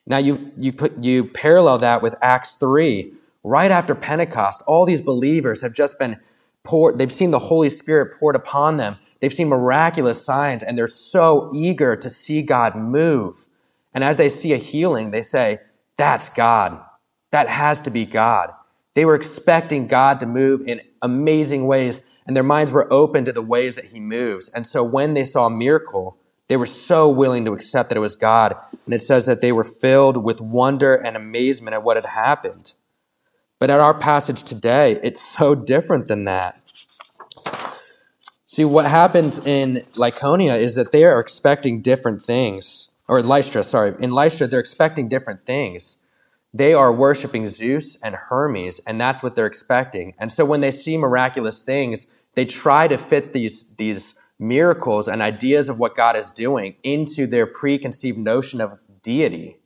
Now, 0.07 0.17
you, 0.17 0.51
you, 0.55 0.71
put, 0.71 1.03
you 1.03 1.25
parallel 1.25 1.79
that 1.79 2.01
with 2.01 2.15
Acts 2.21 2.55
3. 2.55 3.13
Right 3.43 3.71
after 3.71 3.93
Pentecost, 3.93 4.63
all 4.67 4.85
these 4.85 5.01
believers 5.01 5.61
have 5.61 5.73
just 5.73 5.99
been 5.99 6.17
poured, 6.63 6.97
they've 6.97 7.11
seen 7.11 7.31
the 7.31 7.39
Holy 7.39 7.69
Spirit 7.69 8.17
poured 8.19 8.35
upon 8.35 8.77
them. 8.77 8.97
They've 9.19 9.33
seen 9.33 9.47
miraculous 9.47 10.23
signs, 10.23 10.63
and 10.63 10.77
they're 10.77 10.87
so 10.87 11.51
eager 11.53 11.95
to 11.95 12.09
see 12.09 12.41
God 12.41 12.75
move. 12.75 13.47
And 13.93 14.03
as 14.03 14.17
they 14.17 14.29
see 14.29 14.53
a 14.53 14.57
healing, 14.57 15.11
they 15.11 15.21
say, 15.21 15.59
that's 15.97 16.29
God. 16.29 16.79
That 17.31 17.47
has 17.47 17.81
to 17.81 17.91
be 17.91 18.05
God. 18.05 18.51
They 18.93 19.05
were 19.05 19.15
expecting 19.15 19.87
God 19.87 20.19
to 20.19 20.25
move 20.25 20.61
in 20.67 20.81
amazing 21.01 21.67
ways, 21.67 22.14
and 22.25 22.35
their 22.35 22.43
minds 22.43 22.71
were 22.71 22.91
open 22.91 23.25
to 23.25 23.31
the 23.31 23.41
ways 23.41 23.75
that 23.75 23.85
He 23.85 23.99
moves. 23.99 24.49
And 24.49 24.65
so 24.65 24.83
when 24.83 25.13
they 25.13 25.23
saw 25.23 25.47
a 25.47 25.49
miracle, 25.49 26.17
they 26.47 26.57
were 26.57 26.65
so 26.65 27.09
willing 27.09 27.45
to 27.45 27.53
accept 27.53 27.89
that 27.89 27.97
it 27.97 28.01
was 28.01 28.15
God. 28.15 28.55
And 28.85 28.93
it 28.93 29.01
says 29.01 29.25
that 29.25 29.41
they 29.41 29.51
were 29.51 29.63
filled 29.63 30.23
with 30.23 30.41
wonder 30.41 30.95
and 30.95 31.15
amazement 31.15 31.73
at 31.73 31.83
what 31.83 31.97
had 31.97 32.05
happened. 32.05 32.73
But 33.59 33.71
at 33.71 33.79
our 33.79 33.93
passage 33.93 34.43
today, 34.43 34.99
it's 35.03 35.21
so 35.37 35.55
different 35.55 36.07
than 36.07 36.25
that. 36.25 36.61
See, 38.45 38.65
what 38.65 38.85
happens 38.85 39.45
in 39.45 39.83
Lycaonia 39.93 40.57
is 40.57 40.75
that 40.75 40.91
they 40.91 41.03
are 41.03 41.19
expecting 41.19 41.81
different 41.81 42.21
things. 42.21 42.91
Or 43.07 43.21
Lystra, 43.21 43.63
sorry. 43.63 43.93
In 43.99 44.11
Lystra, 44.11 44.47
they're 44.47 44.59
expecting 44.59 45.09
different 45.09 45.41
things. 45.41 46.04
They 46.55 46.73
are 46.73 46.93
worshiping 46.93 47.49
Zeus 47.49 48.01
and 48.01 48.15
Hermes, 48.15 48.79
and 48.87 48.99
that's 48.99 49.21
what 49.21 49.35
they're 49.35 49.45
expecting. 49.45 50.13
And 50.17 50.31
so 50.31 50.45
when 50.45 50.61
they 50.61 50.71
see 50.71 50.97
miraculous 50.97 51.65
things, 51.65 52.17
they 52.35 52.45
try 52.45 52.87
to 52.87 52.97
fit 52.97 53.33
these, 53.33 53.75
these 53.75 54.17
miracles 54.39 55.09
and 55.09 55.21
ideas 55.21 55.67
of 55.67 55.79
what 55.79 55.97
God 55.97 56.15
is 56.15 56.31
doing 56.31 56.75
into 56.81 57.27
their 57.27 57.45
preconceived 57.45 58.17
notion 58.17 58.61
of 58.61 58.81
deity. 59.01 59.57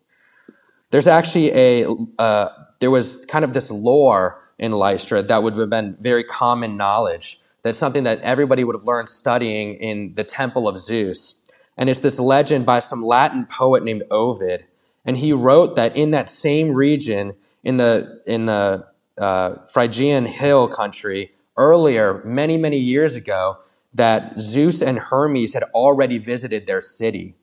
There's 0.90 1.06
actually 1.08 1.52
a, 1.52 1.88
uh, 2.18 2.50
there 2.80 2.90
was 2.90 3.24
kind 3.28 3.46
of 3.46 3.54
this 3.54 3.70
lore 3.70 4.42
in 4.58 4.72
Lystra 4.72 5.22
that 5.22 5.44
would 5.44 5.54
have 5.58 5.70
been 5.70 5.96
very 6.00 6.24
common 6.24 6.76
knowledge. 6.76 7.38
That's 7.62 7.78
something 7.78 8.06
that 8.06 8.20
everybody 8.22 8.64
would 8.64 8.76
have 8.76 8.86
learned 8.86 9.10
studying 9.10 9.76
in 9.76 10.16
the 10.16 10.24
temple 10.24 10.68
of 10.68 10.80
Zeus. 10.80 11.48
And 11.78 11.88
it's 11.88 12.00
this 12.00 12.20
legend 12.20 12.66
by 12.66 12.80
some 12.80 13.06
Latin 13.06 13.46
poet 13.46 13.84
named 13.84 14.06
Ovid. 14.10 14.66
And 15.06 15.18
he 15.18 15.34
wrote 15.34 15.76
that 15.76 15.96
in 15.96 16.12
that 16.12 16.30
same 16.30 16.72
region, 16.72 17.34
in 17.64 17.78
the, 17.78 18.22
in 18.28 18.46
the 18.46 18.88
uh, 19.18 19.56
Phrygian 19.66 20.26
hill 20.26 20.68
country, 20.68 21.32
earlier, 21.58 22.22
many, 22.24 22.58
many 22.58 22.78
years 22.78 23.16
ago, 23.16 23.58
that 23.94 24.40
Zeus 24.40 24.82
and 24.82 25.00
Hermes 25.00 25.54
had 25.54 25.64
already 25.74 26.18
visited 26.18 26.68
their 26.68 26.82
city. 26.82 27.36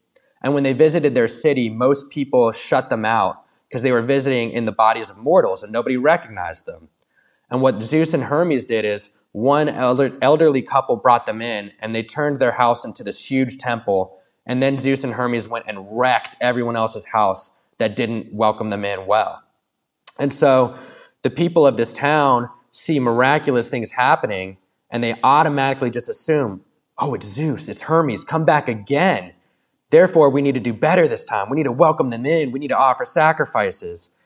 And 0.42 0.54
when 0.54 0.62
they 0.62 0.72
visited 0.72 1.14
their 1.14 1.28
city, 1.28 1.68
most 1.68 2.10
people 2.12 2.52
shut 2.52 2.88
them 2.88 3.04
out 3.04 3.44
because 3.68 3.82
they 3.82 3.92
were 3.92 4.02
visiting 4.02 4.50
in 4.50 4.64
the 4.64 4.72
bodies 4.72 5.10
of 5.10 5.18
mortals 5.18 5.62
and 5.62 5.72
nobody 5.72 5.96
recognized 5.96 6.66
them. 6.66 6.88
And 7.50 7.62
what 7.62 7.82
Zeus 7.82 8.14
and 8.14 8.24
Hermes 8.24 8.66
did 8.66 8.84
is 8.84 9.18
one 9.32 9.68
elder, 9.68 10.16
elderly 10.22 10.62
couple 10.62 10.96
brought 10.96 11.26
them 11.26 11.42
in 11.42 11.72
and 11.80 11.94
they 11.94 12.02
turned 12.02 12.38
their 12.38 12.52
house 12.52 12.84
into 12.84 13.04
this 13.04 13.30
huge 13.30 13.58
temple. 13.58 14.18
And 14.46 14.62
then 14.62 14.78
Zeus 14.78 15.04
and 15.04 15.12
Hermes 15.12 15.48
went 15.48 15.64
and 15.68 15.86
wrecked 15.90 16.36
everyone 16.40 16.76
else's 16.76 17.04
house 17.04 17.62
that 17.78 17.96
didn't 17.96 18.32
welcome 18.32 18.70
them 18.70 18.84
in 18.84 19.06
well. 19.06 19.42
And 20.18 20.32
so 20.32 20.76
the 21.22 21.30
people 21.30 21.66
of 21.66 21.76
this 21.76 21.92
town 21.92 22.48
see 22.70 23.00
miraculous 23.00 23.68
things 23.68 23.92
happening 23.92 24.58
and 24.90 25.02
they 25.02 25.16
automatically 25.22 25.90
just 25.90 26.08
assume, 26.08 26.64
oh, 26.98 27.14
it's 27.14 27.26
Zeus, 27.26 27.68
it's 27.68 27.82
Hermes, 27.82 28.24
come 28.24 28.44
back 28.44 28.68
again. 28.68 29.32
Therefore, 29.90 30.30
we 30.30 30.42
need 30.42 30.54
to 30.54 30.60
do 30.60 30.72
better 30.72 31.06
this 31.06 31.24
time. 31.24 31.50
We 31.50 31.56
need 31.56 31.64
to 31.64 31.72
welcome 31.72 32.10
them 32.10 32.26
in. 32.26 32.52
We 32.52 32.58
need 32.58 32.68
to 32.68 32.78
offer 32.78 33.04
sacrifices. 33.04 34.16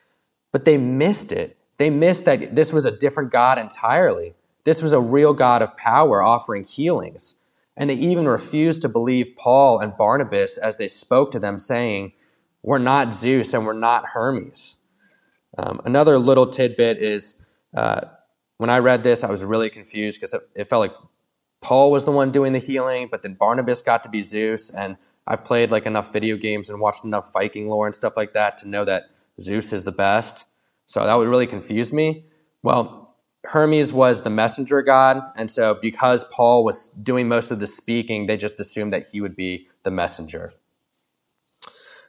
But 0.53 0.65
they 0.65 0.79
missed 0.79 1.33
it. 1.33 1.57
They 1.77 1.91
missed 1.91 2.25
that 2.25 2.55
this 2.55 2.73
was 2.73 2.85
a 2.87 2.97
different 2.97 3.31
God 3.31 3.59
entirely. 3.59 4.35
This 4.65 4.83
was 4.83 4.93
a 4.93 5.01
real 5.01 5.33
God 5.33 5.63
of 5.63 5.77
power 5.77 6.23
offering 6.23 6.65
healings. 6.65 7.40
And 7.81 7.89
they 7.89 7.95
even 7.95 8.29
refused 8.29 8.83
to 8.83 8.91
believe 8.91 9.35
Paul 9.39 9.81
and 9.81 9.97
Barnabas 9.97 10.59
as 10.59 10.77
they 10.77 10.87
spoke 10.87 11.31
to 11.33 11.39
them, 11.39 11.59
saying, 11.59 12.13
We're 12.63 12.79
not 12.79 13.15
Zeus 13.15 13.55
and 13.55 13.65
we're 13.65 13.73
not 13.73 14.05
Hermes. 14.13 14.87
Um, 15.57 15.81
another 15.87 16.19
little 16.19 16.47
tidbit 16.47 16.99
is 16.99 17.49
uh, 17.75 18.03
when 18.59 18.69
I 18.69 18.81
read 18.81 19.03
this, 19.03 19.25
I 19.25 19.31
was 19.31 19.43
really 19.43 19.71
confused 19.71 20.21
because 20.21 20.35
it, 20.35 20.43
it 20.55 20.69
felt 20.69 20.81
like 20.81 20.95
Paul 21.63 21.91
was 21.91 22.05
the 22.05 22.13
one 22.13 22.31
doing 22.31 22.53
the 22.53 22.59
healing, 22.59 23.09
but 23.11 23.23
then 23.23 23.33
Barnabas 23.33 23.81
got 23.81 24.03
to 24.03 24.11
be 24.11 24.21
Zeus. 24.21 24.69
And 24.69 24.99
I've 25.27 25.47
played 25.47 25.71
like 25.71 25.87
enough 25.87 26.13
video 26.13 26.37
games 26.37 26.69
and 26.69 26.81
watched 26.81 27.07
enough 27.07 27.33
Viking 27.33 27.69
lore 27.69 27.87
and 27.87 27.95
stuff 27.95 28.15
like 28.15 28.35
that 28.35 28.59
to 28.59 28.69
know 28.69 28.85
that 28.85 29.05
Zeus 29.41 29.73
is 29.73 29.85
the 29.85 29.93
best. 29.93 30.49
So 30.85 31.07
that 31.07 31.15
would 31.15 31.29
really 31.29 31.47
confuse 31.47 31.95
me. 31.95 32.27
Well, 32.63 33.00
Hermes 33.45 33.93
was 33.93 34.23
the 34.23 34.31
messenger 34.31 34.83
god, 34.83 35.23
and 35.37 35.51
so 35.51 35.75
because 35.75 36.25
Paul 36.25 36.65
was 36.65 36.89
doing 36.89 37.29
most 37.29 37.51
of 37.51 37.59
the 37.59 37.67
speaking, 37.67 38.27
they 38.27 38.37
just 38.37 38.61
assumed 38.61 38.93
that 38.93 39.09
he 39.09 39.21
would 39.21 39.35
be 39.35 39.69
the 39.83 39.91
messenger. 39.91 40.53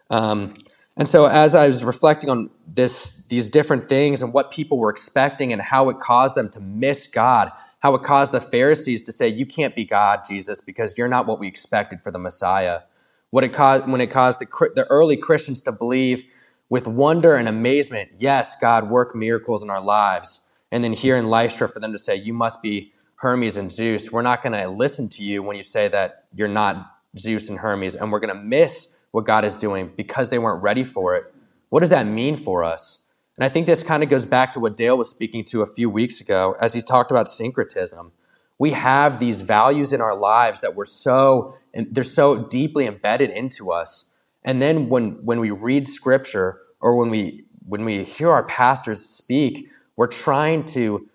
Um, 0.09 0.55
and 0.97 1.07
so 1.07 1.25
as 1.25 1.55
I 1.55 1.67
was 1.67 1.83
reflecting 1.83 2.29
on 2.29 2.49
this, 2.67 3.25
these 3.29 3.49
different 3.49 3.87
things 3.87 4.21
and 4.21 4.33
what 4.33 4.51
people 4.51 4.77
were 4.77 4.89
expecting 4.89 5.53
and 5.53 5.61
how 5.61 5.89
it 5.89 5.99
caused 5.99 6.35
them 6.35 6.49
to 6.49 6.59
miss 6.59 7.07
God, 7.07 7.49
how 7.79 7.95
it 7.95 8.03
caused 8.03 8.33
the 8.33 8.41
Pharisees 8.41 9.01
to 9.03 9.11
say, 9.13 9.27
You 9.29 9.45
can't 9.45 9.73
be 9.73 9.85
God, 9.85 10.21
Jesus, 10.27 10.59
because 10.59 10.97
you're 10.97 11.07
not 11.07 11.27
what 11.27 11.39
we 11.39 11.47
expected 11.47 12.03
for 12.03 12.11
the 12.11 12.19
Messiah. 12.19 12.81
What 13.29 13.45
it 13.45 13.53
caused, 13.53 13.89
when 13.89 14.01
it 14.01 14.11
caused 14.11 14.41
the, 14.41 14.69
the 14.75 14.85
early 14.89 15.15
Christians 15.15 15.61
to 15.61 15.71
believe 15.71 16.25
with 16.69 16.87
wonder 16.87 17.35
and 17.35 17.47
amazement, 17.47 18.11
yes, 18.17 18.59
God, 18.59 18.89
work 18.89 19.15
miracles 19.15 19.63
in 19.63 19.69
our 19.69 19.81
lives. 19.81 20.50
And 20.71 20.83
then 20.83 20.93
here 20.93 21.17
in 21.17 21.29
Lystra, 21.29 21.67
for 21.67 21.79
them 21.79 21.91
to 21.91 21.99
say, 21.99 22.15
You 22.15 22.33
must 22.33 22.61
be 22.61 22.93
Hermes 23.15 23.57
and 23.57 23.71
Zeus. 23.71 24.11
We're 24.11 24.21
not 24.21 24.41
going 24.41 24.53
to 24.53 24.69
listen 24.69 25.09
to 25.09 25.23
you 25.23 25.43
when 25.43 25.55
you 25.55 25.63
say 25.63 25.87
that 25.89 26.25
you're 26.33 26.47
not 26.47 26.97
Zeus 27.17 27.49
and 27.49 27.59
Hermes, 27.59 27.95
and 27.95 28.11
we're 28.11 28.19
going 28.19 28.33
to 28.35 28.41
miss 28.41 29.05
what 29.11 29.25
God 29.25 29.43
is 29.43 29.57
doing 29.57 29.91
because 29.95 30.29
they 30.29 30.39
weren't 30.39 30.63
ready 30.63 30.83
for 30.83 31.15
it. 31.15 31.33
What 31.69 31.81
does 31.81 31.89
that 31.89 32.05
mean 32.05 32.35
for 32.35 32.63
us? 32.63 33.13
And 33.37 33.43
I 33.43 33.49
think 33.49 33.65
this 33.65 33.83
kind 33.83 34.03
of 34.03 34.09
goes 34.09 34.25
back 34.25 34.51
to 34.53 34.59
what 34.59 34.75
Dale 34.77 34.97
was 34.97 35.09
speaking 35.09 35.43
to 35.45 35.61
a 35.61 35.65
few 35.65 35.89
weeks 35.89 36.21
ago 36.21 36.55
as 36.61 36.73
he 36.73 36.81
talked 36.81 37.11
about 37.11 37.29
syncretism. 37.29 38.11
We 38.59 38.71
have 38.71 39.19
these 39.19 39.41
values 39.41 39.93
in 39.93 40.01
our 40.01 40.15
lives 40.15 40.61
that 40.61 40.75
we're 40.75 40.85
so 40.85 41.57
they're 41.73 42.03
so 42.03 42.43
deeply 42.43 42.85
embedded 42.85 43.31
into 43.31 43.71
us. 43.71 44.15
And 44.43 44.61
then 44.61 44.89
when 44.89 45.13
when 45.25 45.39
we 45.39 45.49
read 45.49 45.87
scripture 45.87 46.61
or 46.79 46.95
when 46.95 47.09
we 47.09 47.45
when 47.65 47.85
we 47.85 48.03
hear 48.03 48.29
our 48.29 48.43
pastors 48.43 49.03
speak, 49.03 49.69
we're 50.01 50.07
trying 50.07 50.65
to 50.65 51.07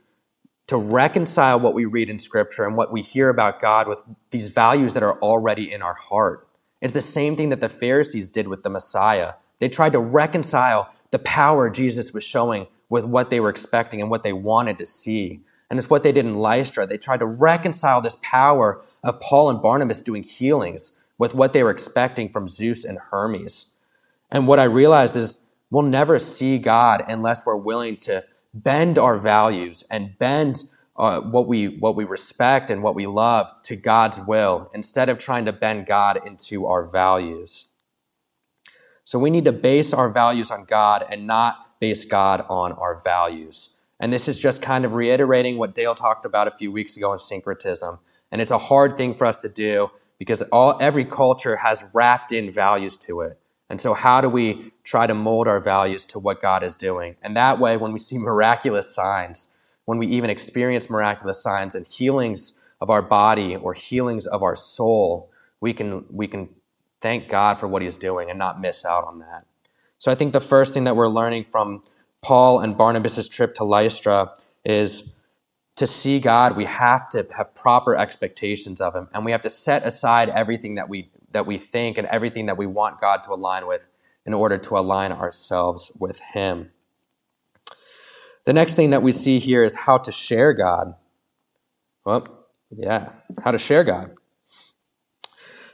to 0.68 0.76
reconcile 0.76 1.58
what 1.58 1.74
we 1.74 1.86
read 1.86 2.08
in 2.08 2.20
scripture 2.20 2.64
and 2.64 2.76
what 2.76 2.92
we 2.92 3.02
hear 3.02 3.30
about 3.30 3.60
God 3.60 3.88
with 3.88 4.00
these 4.30 4.46
values 4.46 4.94
that 4.94 5.02
are 5.02 5.18
already 5.20 5.72
in 5.72 5.82
our 5.82 5.94
heart. 5.94 6.46
It's 6.80 6.92
the 6.92 7.00
same 7.00 7.34
thing 7.34 7.48
that 7.48 7.60
the 7.60 7.68
Pharisees 7.68 8.28
did 8.28 8.46
with 8.46 8.62
the 8.62 8.70
Messiah. 8.70 9.32
They 9.58 9.68
tried 9.68 9.90
to 9.94 9.98
reconcile 9.98 10.88
the 11.10 11.18
power 11.18 11.68
Jesus 11.68 12.12
was 12.12 12.22
showing 12.22 12.68
with 12.88 13.04
what 13.04 13.28
they 13.28 13.40
were 13.40 13.48
expecting 13.48 14.00
and 14.00 14.08
what 14.08 14.22
they 14.22 14.32
wanted 14.32 14.78
to 14.78 14.86
see. 14.86 15.40
And 15.68 15.80
it's 15.80 15.90
what 15.90 16.04
they 16.04 16.12
did 16.12 16.24
in 16.24 16.36
Lystra. 16.36 16.86
They 16.86 16.96
tried 16.96 17.18
to 17.18 17.26
reconcile 17.26 18.00
this 18.00 18.18
power 18.22 18.80
of 19.02 19.20
Paul 19.20 19.50
and 19.50 19.60
Barnabas 19.60 20.00
doing 20.00 20.22
healings 20.22 21.04
with 21.18 21.34
what 21.34 21.52
they 21.52 21.64
were 21.64 21.72
expecting 21.72 22.28
from 22.28 22.46
Zeus 22.46 22.84
and 22.84 23.00
Hermes. 23.10 23.74
And 24.30 24.46
what 24.46 24.60
I 24.60 24.64
realized 24.64 25.16
is 25.16 25.50
we'll 25.72 25.82
never 25.82 26.20
see 26.20 26.58
God 26.58 27.02
unless 27.08 27.44
we're 27.44 27.56
willing 27.56 27.96
to 27.96 28.24
bend 28.62 28.98
our 28.98 29.18
values 29.18 29.84
and 29.90 30.18
bend 30.18 30.62
uh, 30.96 31.20
what 31.20 31.46
we 31.46 31.68
what 31.68 31.94
we 31.94 32.04
respect 32.04 32.70
and 32.70 32.82
what 32.82 32.94
we 32.94 33.06
love 33.06 33.50
to 33.62 33.76
God's 33.76 34.20
will 34.26 34.70
instead 34.72 35.08
of 35.08 35.18
trying 35.18 35.44
to 35.44 35.52
bend 35.52 35.86
God 35.86 36.20
into 36.26 36.66
our 36.66 36.84
values. 36.84 37.66
So 39.04 39.18
we 39.18 39.30
need 39.30 39.44
to 39.44 39.52
base 39.52 39.92
our 39.92 40.08
values 40.08 40.50
on 40.50 40.64
God 40.64 41.04
and 41.08 41.26
not 41.26 41.78
base 41.80 42.04
God 42.04 42.44
on 42.48 42.72
our 42.72 42.98
values. 42.98 43.80
And 44.00 44.12
this 44.12 44.26
is 44.28 44.40
just 44.40 44.62
kind 44.62 44.84
of 44.84 44.94
reiterating 44.94 45.58
what 45.58 45.74
Dale 45.74 45.94
talked 45.94 46.24
about 46.24 46.48
a 46.48 46.50
few 46.50 46.72
weeks 46.72 46.96
ago 46.96 47.12
in 47.12 47.18
syncretism. 47.18 47.98
And 48.32 48.40
it's 48.40 48.50
a 48.50 48.58
hard 48.58 48.96
thing 48.96 49.14
for 49.14 49.26
us 49.26 49.42
to 49.42 49.48
do 49.48 49.90
because 50.18 50.42
all 50.42 50.76
every 50.80 51.04
culture 51.04 51.56
has 51.56 51.84
wrapped 51.94 52.32
in 52.32 52.50
values 52.50 52.96
to 52.98 53.20
it. 53.20 53.38
And 53.68 53.80
so 53.80 53.94
how 53.94 54.20
do 54.20 54.28
we 54.28 54.72
try 54.84 55.06
to 55.06 55.14
mold 55.14 55.48
our 55.48 55.58
values 55.58 56.04
to 56.06 56.18
what 56.18 56.40
God 56.40 56.62
is 56.62 56.76
doing? 56.76 57.16
And 57.22 57.36
that 57.36 57.58
way 57.58 57.76
when 57.76 57.92
we 57.92 57.98
see 57.98 58.18
miraculous 58.30 58.94
signs, 58.94 59.58
when 59.84 59.98
we 59.98 60.06
even 60.06 60.30
experience 60.30 60.90
miraculous 60.90 61.42
signs 61.42 61.74
and 61.74 61.86
healings 61.86 62.62
of 62.80 62.90
our 62.90 63.02
body 63.02 63.56
or 63.56 63.74
healings 63.74 64.26
of 64.26 64.42
our 64.42 64.56
soul, 64.56 65.30
we 65.60 65.72
can, 65.72 66.04
we 66.10 66.26
can 66.26 66.48
thank 67.00 67.28
God 67.28 67.58
for 67.58 67.66
what 67.66 67.82
He's 67.82 67.96
doing 67.96 68.30
and 68.30 68.38
not 68.38 68.60
miss 68.60 68.84
out 68.84 69.04
on 69.04 69.20
that. 69.20 69.46
So 69.98 70.12
I 70.12 70.14
think 70.14 70.32
the 70.32 70.40
first 70.40 70.74
thing 70.74 70.84
that 70.84 70.96
we're 70.96 71.08
learning 71.08 71.44
from 71.44 71.82
Paul 72.22 72.60
and 72.60 72.76
Barnabas' 72.76 73.28
trip 73.28 73.54
to 73.54 73.64
Lystra 73.64 74.34
is 74.64 75.16
to 75.76 75.86
see 75.86 76.18
God, 76.20 76.56
we 76.56 76.64
have 76.64 77.08
to 77.10 77.26
have 77.36 77.54
proper 77.54 77.96
expectations 77.96 78.80
of 78.80 78.94
Him, 78.94 79.08
and 79.14 79.24
we 79.24 79.32
have 79.32 79.42
to 79.42 79.50
set 79.50 79.86
aside 79.86 80.28
everything 80.30 80.74
that 80.74 80.88
we 80.88 81.10
that 81.36 81.46
we 81.46 81.58
think 81.58 81.98
and 81.98 82.06
everything 82.08 82.46
that 82.46 82.56
we 82.56 82.66
want 82.66 83.00
God 83.00 83.22
to 83.24 83.30
align 83.30 83.66
with 83.66 83.88
in 84.24 84.34
order 84.34 84.58
to 84.58 84.78
align 84.78 85.12
ourselves 85.12 85.96
with 86.00 86.18
Him. 86.20 86.70
The 88.44 88.52
next 88.52 88.74
thing 88.74 88.90
that 88.90 89.02
we 89.02 89.12
see 89.12 89.38
here 89.38 89.62
is 89.62 89.74
how 89.74 89.98
to 89.98 90.10
share 90.10 90.54
God. 90.54 90.94
Well, 92.04 92.26
yeah, 92.70 93.10
how 93.44 93.50
to 93.50 93.58
share 93.58 93.84
God. 93.84 94.14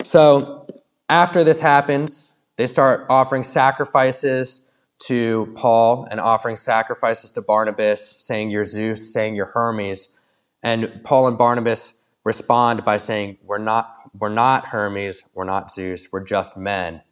So 0.03 0.67
after 1.09 1.45
this 1.45 1.61
happens, 1.61 2.43
they 2.57 2.67
start 2.67 3.07
offering 3.09 3.45
sacrifices 3.45 4.73
to 5.05 5.53
Paul 5.57 6.07
and 6.11 6.21
offering 6.21 6.57
sacrifices 6.57 7.33
to 7.33 7.43
Barnabas, 7.43 8.25
saying, 8.25 8.51
You're 8.51 8.65
Zeus, 8.65 9.13
saying, 9.13 9.35
You're 9.35 9.47
Hermes. 9.47 10.19
And 10.63 11.03
Paul 11.05 11.29
and 11.29 11.39
Barnabas 11.39 12.09
respond 12.25 12.85
by 12.85 12.97
saying, 12.97 13.39
We're 13.45 13.59
not, 13.59 14.02
we're 14.19 14.29
not 14.29 14.67
Hermes, 14.67 15.31
we're 15.35 15.45
not 15.45 15.71
Zeus, 15.71 16.09
we're 16.13 16.25
just 16.25 16.57
men. 16.57 17.03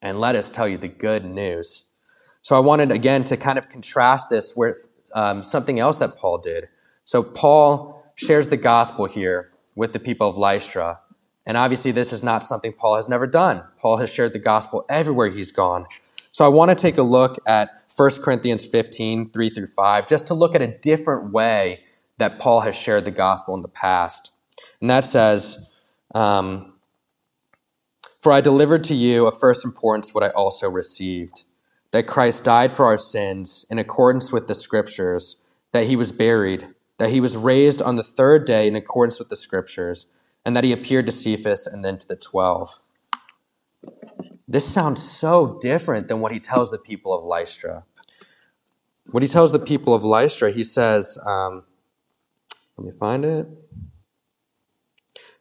And 0.00 0.20
let 0.20 0.36
us 0.36 0.50
tell 0.50 0.68
you 0.68 0.78
the 0.78 0.88
good 0.88 1.24
news. 1.24 1.90
So 2.42 2.54
I 2.54 2.60
wanted 2.60 2.90
again 2.90 3.24
to 3.24 3.36
kind 3.36 3.58
of 3.58 3.68
contrast 3.68 4.30
this 4.30 4.54
with 4.56 4.86
um, 5.14 5.42
something 5.42 5.80
else 5.80 5.96
that 5.98 6.16
Paul 6.16 6.38
did. 6.38 6.68
So 7.04 7.22
Paul 7.22 8.04
shares 8.14 8.48
the 8.48 8.56
gospel 8.56 9.06
here 9.06 9.52
with 9.74 9.92
the 9.92 9.98
people 9.98 10.28
of 10.28 10.36
Lystra. 10.36 11.00
And 11.46 11.56
obviously, 11.56 11.90
this 11.90 12.12
is 12.12 12.22
not 12.22 12.42
something 12.42 12.72
Paul 12.72 12.96
has 12.96 13.08
never 13.08 13.26
done. 13.26 13.62
Paul 13.78 13.98
has 13.98 14.12
shared 14.12 14.32
the 14.32 14.38
gospel 14.38 14.84
everywhere 14.88 15.30
he's 15.30 15.52
gone. 15.52 15.86
So 16.32 16.44
I 16.44 16.48
want 16.48 16.70
to 16.70 16.74
take 16.74 16.98
a 16.98 17.02
look 17.02 17.38
at 17.46 17.82
1 17.96 18.10
Corinthians 18.22 18.66
15, 18.66 19.30
3 19.30 19.50
through 19.50 19.66
5, 19.66 20.08
just 20.08 20.26
to 20.28 20.34
look 20.34 20.54
at 20.54 20.62
a 20.62 20.78
different 20.78 21.32
way 21.32 21.84
that 22.18 22.38
Paul 22.38 22.60
has 22.60 22.76
shared 22.76 23.04
the 23.04 23.10
gospel 23.10 23.54
in 23.54 23.62
the 23.62 23.68
past. 23.68 24.32
And 24.80 24.90
that 24.90 25.04
says, 25.04 25.63
um, 26.14 26.74
For 28.20 28.32
I 28.32 28.40
delivered 28.40 28.84
to 28.84 28.94
you 28.94 29.26
of 29.26 29.38
first 29.38 29.64
importance 29.66 30.14
what 30.14 30.24
I 30.24 30.30
also 30.30 30.70
received 30.70 31.42
that 31.90 32.06
Christ 32.06 32.44
died 32.44 32.72
for 32.72 32.86
our 32.86 32.98
sins 32.98 33.66
in 33.70 33.78
accordance 33.78 34.32
with 34.32 34.48
the 34.48 34.54
scriptures, 34.54 35.46
that 35.72 35.84
he 35.84 35.94
was 35.94 36.10
buried, 36.10 36.66
that 36.98 37.10
he 37.10 37.20
was 37.20 37.36
raised 37.36 37.82
on 37.82 37.96
the 37.96 38.02
third 38.02 38.44
day 38.46 38.66
in 38.66 38.74
accordance 38.74 39.18
with 39.18 39.28
the 39.28 39.36
scriptures, 39.36 40.12
and 40.44 40.56
that 40.56 40.64
he 40.64 40.72
appeared 40.72 41.06
to 41.06 41.12
Cephas 41.12 41.66
and 41.66 41.84
then 41.84 41.98
to 41.98 42.08
the 42.08 42.16
twelve. 42.16 42.82
This 44.48 44.66
sounds 44.66 45.02
so 45.02 45.58
different 45.60 46.08
than 46.08 46.20
what 46.20 46.32
he 46.32 46.40
tells 46.40 46.70
the 46.70 46.78
people 46.78 47.12
of 47.12 47.24
Lystra. 47.24 47.84
What 49.10 49.22
he 49.22 49.28
tells 49.28 49.52
the 49.52 49.58
people 49.58 49.94
of 49.94 50.02
Lystra, 50.02 50.50
he 50.50 50.64
says, 50.64 51.18
um, 51.26 51.64
let 52.76 52.86
me 52.86 52.98
find 52.98 53.24
it. 53.24 53.46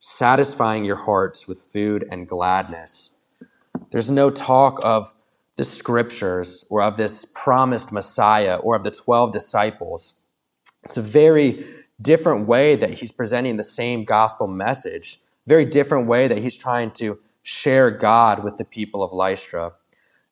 satisfying 0.00 0.84
your 0.84 0.96
hearts 0.96 1.46
with 1.46 1.60
food 1.60 2.06
and 2.10 2.26
gladness. 2.26 3.20
There's 3.90 4.10
no 4.10 4.30
talk 4.30 4.80
of 4.82 5.14
the 5.56 5.64
scriptures 5.64 6.66
or 6.70 6.82
of 6.82 6.96
this 6.96 7.26
promised 7.34 7.92
Messiah 7.92 8.56
or 8.56 8.74
of 8.76 8.82
the 8.82 8.90
12 8.90 9.32
disciples. 9.32 10.26
It's 10.84 10.96
a 10.96 11.02
very 11.02 11.66
different 12.00 12.48
way 12.48 12.76
that 12.76 12.90
he's 12.90 13.12
presenting 13.12 13.58
the 13.58 13.64
same 13.64 14.04
gospel 14.04 14.46
message, 14.46 15.18
very 15.46 15.66
different 15.66 16.08
way 16.08 16.28
that 16.28 16.38
he's 16.38 16.56
trying 16.56 16.92
to 16.92 17.18
share 17.42 17.90
God 17.90 18.42
with 18.42 18.56
the 18.56 18.64
people 18.64 19.02
of 19.02 19.12
Lystra. 19.12 19.72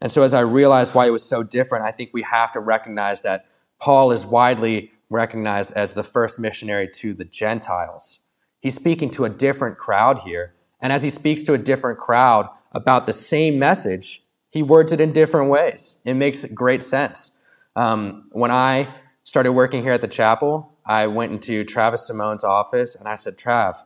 And 0.00 0.10
so, 0.10 0.22
as 0.22 0.32
I 0.32 0.40
realized 0.40 0.94
why 0.94 1.06
it 1.06 1.10
was 1.10 1.25
so 1.25 1.42
different, 1.42 1.84
I 1.84 1.90
think 1.90 2.10
we 2.14 2.22
have 2.22 2.52
to 2.52 2.60
recognize 2.60 3.20
that 3.22 3.46
Paul 3.80 4.12
is 4.12 4.25
widely 4.25 4.92
recognized 5.10 5.72
as 5.75 5.92
the 5.92 6.04
first 6.04 6.38
missionary 6.38 6.88
to 6.94 7.12
the 7.12 7.25
Gentiles. 7.25 8.27
He's 8.60 8.74
speaking 8.74 9.10
to 9.10 9.24
a 9.24 9.28
different 9.28 9.78
crowd 9.78 10.18
here. 10.18 10.54
And 10.80 10.92
as 10.92 11.02
he 11.02 11.10
speaks 11.10 11.42
to 11.44 11.54
a 11.54 11.58
different 11.58 11.99
crowd 11.99 12.49
about 12.73 13.06
the 13.06 13.12
same 13.12 13.58
message, 13.58 14.23
he 14.50 14.62
words 14.62 14.92
it 14.92 15.00
in 15.00 15.12
different 15.12 15.50
ways. 15.50 16.00
It 16.04 16.14
makes 16.14 16.44
great 16.52 16.82
sense. 16.82 17.44
Um, 17.76 18.28
when 18.32 18.50
I 18.50 18.88
started 19.25 19.52
working 19.52 19.82
here 19.82 19.92
at 19.92 20.00
the 20.00 20.08
chapel, 20.08 20.73
I 20.86 21.06
went 21.06 21.32
into 21.32 21.64
Travis 21.64 22.06
Simone's 22.06 22.44
office 22.44 22.94
and 22.94 23.08
I 23.08 23.16
said, 23.16 23.36
Trav, 23.36 23.76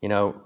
you 0.00 0.08
know, 0.08 0.40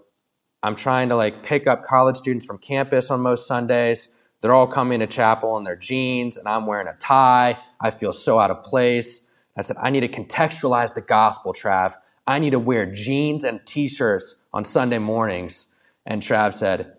I'm 0.62 0.76
trying 0.76 1.08
to 1.08 1.16
like 1.16 1.42
pick 1.42 1.66
up 1.66 1.84
college 1.84 2.16
students 2.16 2.44
from 2.44 2.58
campus 2.58 3.10
on 3.10 3.20
most 3.20 3.46
Sundays. 3.46 4.18
They're 4.40 4.54
all 4.54 4.66
coming 4.66 4.98
to 4.98 5.06
chapel 5.06 5.56
in 5.56 5.64
their 5.64 5.76
jeans, 5.76 6.36
and 6.36 6.48
I'm 6.48 6.66
wearing 6.66 6.88
a 6.88 6.94
tie. 6.94 7.56
I 7.80 7.90
feel 7.90 8.12
so 8.12 8.40
out 8.40 8.50
of 8.50 8.64
place. 8.64 9.32
I 9.56 9.62
said, 9.62 9.76
I 9.80 9.90
need 9.90 10.00
to 10.00 10.08
contextualize 10.08 10.94
the 10.94 11.00
gospel, 11.00 11.52
Trav. 11.52 11.94
I 12.26 12.38
need 12.38 12.50
to 12.50 12.58
wear 12.58 12.92
jeans 12.92 13.44
and 13.44 13.64
t 13.66 13.88
shirts 13.88 14.46
on 14.52 14.64
Sunday 14.64 14.98
mornings. 14.98 15.80
And 16.06 16.22
Trav 16.22 16.52
said, 16.52 16.96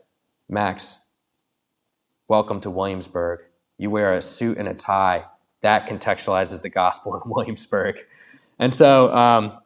Max, 0.49 1.07
welcome 2.27 2.59
to 2.62 2.69
Williamsburg. 2.69 3.41
You 3.77 3.89
wear 3.89 4.13
a 4.13 4.21
suit 4.21 4.57
and 4.57 4.67
a 4.67 4.73
tie. 4.73 5.25
That 5.62 5.88
contextualizes 5.88 6.62
the 6.62 6.69
gospel 6.69 7.15
in 7.15 7.21
Williamsburg. 7.31 8.01
And 8.59 8.73
so, 8.73 9.13
um, 9.13 9.57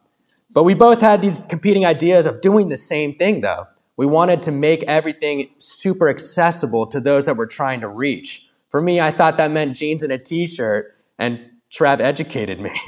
but 0.50 0.62
we 0.62 0.74
both 0.74 1.00
had 1.00 1.20
these 1.20 1.42
competing 1.42 1.84
ideas 1.84 2.26
of 2.26 2.40
doing 2.40 2.68
the 2.68 2.76
same 2.76 3.14
thing, 3.16 3.40
though. 3.40 3.66
We 3.96 4.06
wanted 4.06 4.44
to 4.44 4.52
make 4.52 4.84
everything 4.84 5.50
super 5.58 6.08
accessible 6.08 6.86
to 6.86 7.00
those 7.00 7.26
that 7.26 7.36
we're 7.36 7.46
trying 7.46 7.80
to 7.80 7.88
reach. 7.88 8.48
For 8.70 8.80
me, 8.80 9.00
I 9.00 9.10
thought 9.10 9.36
that 9.38 9.50
meant 9.50 9.76
jeans 9.76 10.04
and 10.04 10.12
a 10.12 10.18
t 10.18 10.46
shirt, 10.46 10.96
and 11.18 11.40
Trav 11.70 12.00
educated 12.00 12.60
me. 12.60 12.72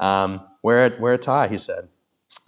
Um, 0.00 0.46
wear, 0.62 0.86
a, 0.86 1.00
wear 1.00 1.14
a 1.14 1.18
tie, 1.18 1.48
he 1.48 1.58
said. 1.58 1.88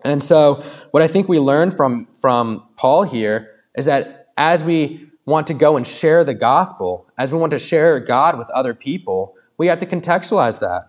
And 0.05 0.23
so, 0.23 0.63
what 0.93 1.03
I 1.03 1.09
think 1.09 1.29
we 1.29 1.39
learn 1.39 1.71
from, 1.71 2.07
from 2.15 2.67
Paul 2.77 3.03
here 3.03 3.55
is 3.77 3.85
that 3.85 4.29
as 4.37 4.65
we 4.65 5.11
want 5.27 5.47
to 5.49 5.55
go 5.55 5.77
and 5.77 5.87
share 5.87 6.25
the 6.25 6.35
gospel, 6.35 7.07
as 7.19 7.33
we 7.33 7.39
want 7.39 7.53
to 7.53 7.59
share 7.59 8.01
God 8.01 8.39
with 8.39 8.51
other 8.51 8.75
people, 8.75 9.35
we 9.59 9.67
have 9.67 9.79
to 9.81 9.87
contextualize 9.87 10.61
that. 10.61 10.89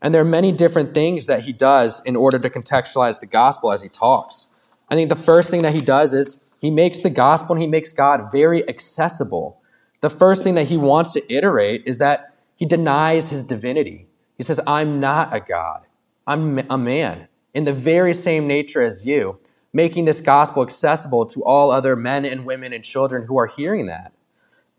And 0.00 0.14
there 0.14 0.22
are 0.22 0.26
many 0.26 0.52
different 0.52 0.94
things 0.94 1.26
that 1.26 1.42
he 1.42 1.52
does 1.52 2.04
in 2.06 2.16
order 2.16 2.38
to 2.38 2.48
contextualize 2.48 3.20
the 3.20 3.26
gospel 3.26 3.72
as 3.72 3.82
he 3.82 3.88
talks. 3.88 4.58
I 4.90 4.94
think 4.94 5.08
the 5.10 5.16
first 5.16 5.50
thing 5.50 5.62
that 5.62 5.74
he 5.74 5.80
does 5.80 6.14
is 6.14 6.46
he 6.60 6.70
makes 6.70 7.00
the 7.00 7.10
gospel 7.10 7.54
and 7.54 7.62
he 7.62 7.68
makes 7.68 7.92
God 7.92 8.32
very 8.32 8.66
accessible. 8.68 9.60
The 10.00 10.10
first 10.10 10.42
thing 10.42 10.54
that 10.54 10.68
he 10.68 10.76
wants 10.76 11.12
to 11.12 11.32
iterate 11.32 11.82
is 11.84 11.98
that 11.98 12.34
he 12.56 12.64
denies 12.64 13.28
his 13.28 13.44
divinity. 13.44 14.06
He 14.36 14.44
says, 14.44 14.60
I'm 14.66 15.00
not 15.00 15.34
a 15.34 15.40
God, 15.40 15.82
I'm 16.26 16.58
a 16.70 16.78
man 16.78 17.28
in 17.54 17.64
the 17.64 17.72
very 17.72 18.14
same 18.14 18.46
nature 18.46 18.82
as 18.82 19.06
you, 19.06 19.38
making 19.72 20.04
this 20.04 20.20
gospel 20.20 20.62
accessible 20.62 21.26
to 21.26 21.44
all 21.44 21.70
other 21.70 21.96
men 21.96 22.24
and 22.24 22.44
women 22.44 22.72
and 22.72 22.84
children 22.84 23.26
who 23.26 23.38
are 23.38 23.46
hearing 23.46 23.86
that. 23.86 24.12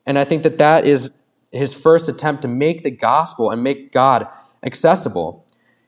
And 0.05 0.17
I 0.17 0.23
think 0.23 0.43
that 0.43 0.57
that 0.57 0.85
is 0.85 1.19
his 1.51 1.79
first 1.79 2.09
attempt 2.09 2.41
to 2.43 2.47
make 2.47 2.83
the 2.83 2.91
gospel 2.91 3.51
and 3.51 3.63
make 3.63 3.91
God 3.91 4.27
accessible. 4.63 5.45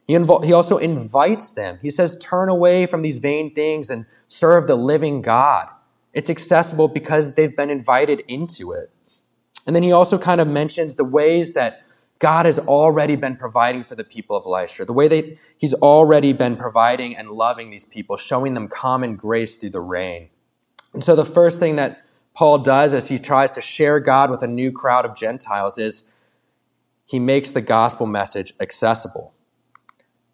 He, 0.07 0.15
invo- 0.15 0.43
he 0.43 0.53
also 0.53 0.77
invites 0.77 1.51
them. 1.51 1.79
He 1.81 1.89
says, 1.89 2.17
Turn 2.19 2.49
away 2.49 2.85
from 2.85 3.01
these 3.01 3.19
vain 3.19 3.53
things 3.53 3.89
and 3.89 4.05
serve 4.27 4.67
the 4.67 4.75
living 4.75 5.21
God. 5.21 5.67
It's 6.13 6.29
accessible 6.29 6.87
because 6.87 7.35
they've 7.35 7.55
been 7.55 7.69
invited 7.69 8.21
into 8.27 8.71
it. 8.73 8.91
And 9.65 9.75
then 9.75 9.83
he 9.83 9.91
also 9.91 10.17
kind 10.17 10.41
of 10.41 10.47
mentions 10.47 10.95
the 10.95 11.05
ways 11.05 11.53
that 11.53 11.83
God 12.21 12.45
has 12.45 12.59
already 12.59 13.15
been 13.15 13.35
providing 13.35 13.83
for 13.83 13.95
the 13.95 14.03
people 14.03 14.37
of 14.37 14.45
Lystra, 14.45 14.85
the 14.85 14.93
way 14.93 15.07
that 15.07 15.37
he's 15.57 15.73
already 15.73 16.33
been 16.33 16.55
providing 16.55 17.17
and 17.17 17.31
loving 17.31 17.71
these 17.71 17.83
people, 17.83 18.15
showing 18.15 18.53
them 18.53 18.67
common 18.67 19.15
grace 19.15 19.55
through 19.55 19.71
the 19.71 19.81
rain. 19.81 20.29
And 20.93 21.03
so 21.03 21.15
the 21.15 21.25
first 21.25 21.59
thing 21.59 21.77
that 21.77 22.05
Paul 22.35 22.59
does 22.59 22.93
as 22.93 23.09
he 23.09 23.17
tries 23.17 23.51
to 23.53 23.61
share 23.61 23.99
God 23.99 24.29
with 24.29 24.43
a 24.43 24.47
new 24.47 24.71
crowd 24.71 25.03
of 25.03 25.15
Gentiles 25.15 25.79
is 25.79 26.15
he 27.05 27.19
makes 27.19 27.51
the 27.51 27.61
gospel 27.61 28.05
message 28.05 28.53
accessible. 28.61 29.33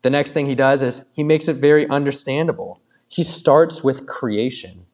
The 0.01 0.09
next 0.09 0.33
thing 0.33 0.45
he 0.45 0.55
does 0.55 0.81
is 0.81 1.09
he 1.15 1.23
makes 1.23 1.47
it 1.47 1.55
very 1.55 1.87
understandable. 1.89 2.81
He 3.07 3.23
starts 3.23 3.81
with 3.81 4.07
creation. 4.07 4.85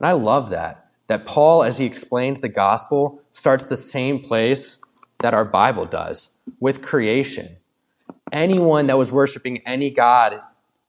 And 0.00 0.06
I 0.06 0.12
love 0.12 0.48
that. 0.48 0.88
That 1.08 1.26
Paul, 1.26 1.62
as 1.62 1.76
he 1.76 1.84
explains 1.84 2.40
the 2.40 2.48
gospel, 2.48 3.20
starts 3.32 3.64
the 3.64 3.76
same 3.76 4.20
place 4.20 4.82
that 5.20 5.34
our 5.34 5.44
Bible 5.44 5.84
does 5.84 6.40
with 6.60 6.82
creation. 6.82 7.56
Anyone 8.32 8.86
that 8.86 8.98
was 8.98 9.10
worshiping 9.10 9.62
any 9.66 9.90
God 9.90 10.34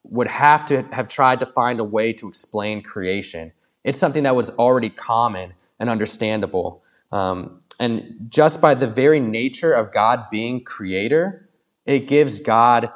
would 0.04 0.28
have 0.28 0.64
to 0.66 0.82
have 0.92 1.08
tried 1.08 1.40
to 1.40 1.46
find 1.46 1.80
a 1.80 1.84
way 1.84 2.12
to 2.14 2.28
explain 2.28 2.82
creation. 2.82 3.52
It's 3.84 3.98
something 3.98 4.24
that 4.24 4.36
was 4.36 4.50
already 4.50 4.90
common 4.90 5.54
and 5.78 5.88
understandable. 5.88 6.82
Um, 7.12 7.62
and 7.78 8.26
just 8.28 8.60
by 8.60 8.74
the 8.74 8.86
very 8.86 9.20
nature 9.20 9.72
of 9.72 9.92
God 9.92 10.24
being 10.30 10.62
creator, 10.62 11.48
it 11.86 12.06
gives 12.06 12.40
God, 12.40 12.92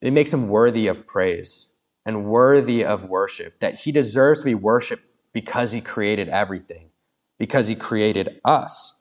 it 0.00 0.12
makes 0.12 0.32
him 0.32 0.48
worthy 0.48 0.88
of 0.88 1.06
praise 1.06 1.76
and 2.04 2.26
worthy 2.26 2.84
of 2.84 3.08
worship, 3.08 3.60
that 3.60 3.80
he 3.80 3.92
deserves 3.92 4.40
to 4.40 4.46
be 4.46 4.54
worshiped 4.54 5.04
because 5.32 5.70
he 5.70 5.80
created 5.80 6.28
everything, 6.28 6.90
because 7.38 7.68
he 7.68 7.76
created 7.76 8.40
us. 8.44 8.99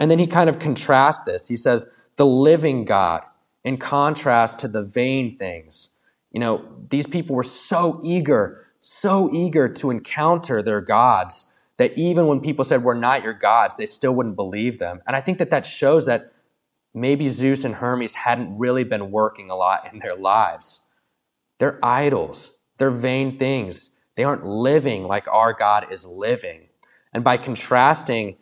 And 0.00 0.10
then 0.10 0.18
he 0.18 0.26
kind 0.26 0.50
of 0.50 0.58
contrasts 0.58 1.24
this. 1.24 1.46
He 1.46 1.56
says, 1.56 1.92
the 2.16 2.26
living 2.26 2.84
God. 2.84 3.22
in 3.62 3.76
contrast 3.76 4.60
to 4.60 4.68
the 4.68 4.82
vain 4.82 5.36
things. 5.36 6.02
You 6.32 6.40
know, 6.40 6.64
these 6.88 7.06
people 7.06 7.36
were 7.36 7.42
so 7.42 8.00
eager, 8.02 8.66
so 8.80 9.30
eager 9.32 9.72
to 9.74 9.90
encounter 9.90 10.62
their 10.62 10.80
gods 10.80 11.58
that 11.76 11.96
even 11.96 12.26
when 12.26 12.40
people 12.40 12.62
said, 12.64 12.82
We're 12.82 12.94
not 12.94 13.22
your 13.22 13.32
gods, 13.32 13.76
they 13.76 13.86
still 13.86 14.14
wouldn't 14.14 14.36
believe 14.36 14.78
them. 14.78 15.00
And 15.06 15.16
I 15.16 15.22
think 15.22 15.38
that 15.38 15.48
that 15.50 15.64
shows 15.64 16.04
that 16.06 16.32
maybe 16.92 17.28
Zeus 17.28 17.64
and 17.64 17.74
Hermes 17.74 18.14
hadn't 18.14 18.58
really 18.58 18.84
been 18.84 19.10
working 19.10 19.48
a 19.48 19.56
lot 19.56 19.90
in 19.90 19.98
their 19.98 20.16
lives. 20.16 20.88
They're 21.58 21.78
idols, 21.82 22.62
they're 22.76 22.90
vain 22.90 23.38
things. 23.38 23.98
They 24.16 24.24
aren't 24.24 24.44
living 24.44 25.04
like 25.04 25.26
our 25.28 25.54
God 25.54 25.90
is 25.90 26.04
living. 26.04 26.68
And 27.14 27.24
by 27.24 27.38
contrasting 27.38 28.36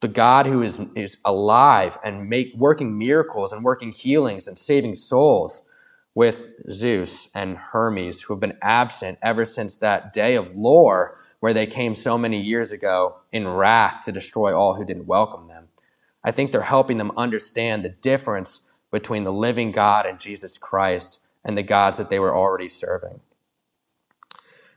the 0.00 0.08
God 0.08 0.46
who 0.46 0.62
is, 0.62 0.80
is 0.94 1.18
alive 1.24 1.98
and 2.04 2.28
make, 2.28 2.52
working 2.54 2.98
miracles 2.98 3.52
and 3.52 3.64
working 3.64 3.92
healings 3.92 4.48
and 4.48 4.58
saving 4.58 4.96
souls 4.96 5.70
with 6.14 6.44
Zeus 6.70 7.30
and 7.34 7.56
Hermes, 7.56 8.22
who 8.22 8.34
have 8.34 8.40
been 8.40 8.58
absent 8.60 9.18
ever 9.22 9.44
since 9.44 9.76
that 9.76 10.12
day 10.12 10.34
of 10.36 10.54
lore 10.54 11.18
where 11.40 11.54
they 11.54 11.66
came 11.66 11.94
so 11.94 12.16
many 12.16 12.40
years 12.40 12.70
ago 12.70 13.16
in 13.32 13.48
wrath 13.48 14.04
to 14.04 14.12
destroy 14.12 14.56
all 14.56 14.74
who 14.74 14.84
didn't 14.84 15.06
welcome 15.06 15.48
them. 15.48 15.68
I 16.22 16.30
think 16.30 16.52
they're 16.52 16.62
helping 16.62 16.98
them 16.98 17.10
understand 17.16 17.84
the 17.84 17.88
difference 17.88 18.70
between 18.92 19.24
the 19.24 19.32
living 19.32 19.72
God 19.72 20.06
and 20.06 20.20
Jesus 20.20 20.56
Christ 20.56 21.26
and 21.44 21.58
the 21.58 21.64
gods 21.64 21.96
that 21.96 22.10
they 22.10 22.20
were 22.20 22.36
already 22.36 22.68
serving. 22.68 23.20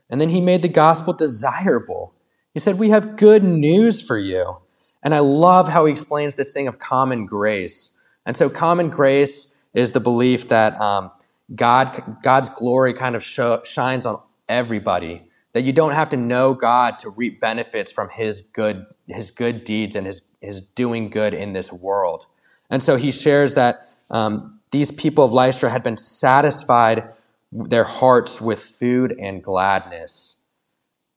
And 0.10 0.20
then 0.20 0.30
he 0.30 0.42
made 0.42 0.64
the 0.64 0.68
gospel 0.68 1.14
desirable. 1.14 2.14
He 2.54 2.60
said, 2.60 2.80
We 2.80 2.90
have 2.90 3.18
good 3.18 3.44
news 3.44 4.02
for 4.02 4.18
you. 4.18 4.58
And 5.06 5.16
I 5.16 5.20
love 5.20 5.70
how 5.70 5.86
he 5.86 5.92
explains 5.92 6.36
this 6.36 6.52
thing 6.52 6.68
of 6.68 6.80
common 6.80 7.26
grace. 7.26 8.02
And 8.26 8.36
so, 8.36 8.50
common 8.50 8.90
grace 8.90 9.64
is 9.74 9.94
the 9.94 10.02
belief 10.02 10.50
that 10.50 10.80
um, 10.82 11.12
God, 11.56 12.18
God's 12.24 12.50
glory 12.50 12.94
kind 12.94 13.16
of 13.16 13.24
shines 13.24 14.06
on 14.06 14.22
everybody. 14.50 15.30
That 15.54 15.62
you 15.62 15.72
don't 15.72 15.94
have 15.94 16.10
to 16.10 16.18
know 16.18 16.54
God 16.54 17.00
to 17.00 17.10
reap 17.12 17.40
benefits 17.40 17.92
from 17.92 18.10
His 18.10 18.42
good, 18.42 18.86
His 19.08 19.32
good 19.32 19.64
deeds 19.64 19.96
and 19.96 20.06
His, 20.06 20.28
His 20.42 20.60
doing 20.60 21.10
good 21.10 21.34
in 21.34 21.54
this 21.54 21.72
world. 21.72 22.26
And 22.70 22.82
so 22.82 22.98
he 22.98 23.12
shares 23.12 23.54
that 23.54 23.90
um, 24.10 24.60
these 24.72 24.92
people 24.92 25.24
of 25.24 25.34
Lystra 25.34 25.70
had 25.70 25.84
been 25.84 25.98
satisfied 25.98 27.14
their 27.52 27.84
hearts 27.84 28.42
with 28.42 28.62
food 28.62 29.16
and 29.20 29.44
gladness. 29.44 30.44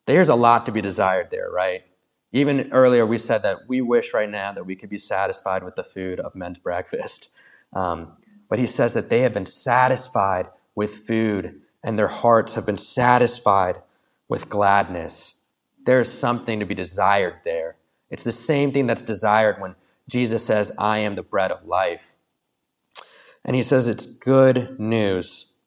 There's 0.07 0.29
a 0.29 0.35
lot 0.35 0.67
to 0.67 0.73
be 0.73 0.81
desired 0.81 1.31
there, 1.31 1.51
right? 1.51 1.83
Even 2.39 2.69
earlier, 2.71 3.05
we 3.05 3.19
said 3.19 3.43
that 3.43 3.67
we 3.67 3.81
wish 3.81 4.15
right 4.15 4.31
now 4.31 4.53
that 4.53 4.63
we 4.63 4.77
could 4.77 4.89
be 4.89 4.97
satisfied 4.97 5.65
with 5.65 5.75
the 5.75 5.83
food 5.83 6.21
of 6.21 6.37
men's 6.37 6.59
breakfast. 6.69 7.31
Um, 7.73 8.13
but 8.49 8.61
he 8.61 8.67
says 8.69 8.95
that 8.95 9.11
they 9.11 9.23
have 9.23 9.35
been 9.35 9.45
satisfied 9.45 10.47
with 10.77 10.95
food 10.95 11.61
and 11.83 11.99
their 11.99 12.07
hearts 12.07 12.55
have 12.55 12.65
been 12.65 12.79
satisfied 12.79 13.83
with 14.29 14.49
gladness. 14.49 15.43
There 15.85 15.99
is 15.99 16.13
something 16.13 16.61
to 16.61 16.65
be 16.65 16.77
desired 16.77 17.41
there. 17.45 17.75
It's 18.09 18.23
the 18.23 18.31
same 18.31 18.71
thing 18.71 18.87
that's 18.87 19.03
desired 19.03 19.61
when 19.61 19.75
Jesus 20.09 20.47
says, 20.47 20.71
I 20.79 20.99
am 20.99 21.17
the 21.17 21.25
bread 21.25 21.51
of 21.51 21.67
life. 21.67 22.19
And 23.45 23.57
he 23.57 23.65
says 23.65 23.89
it's 23.89 24.07
good 24.07 24.79
news. 24.79 25.59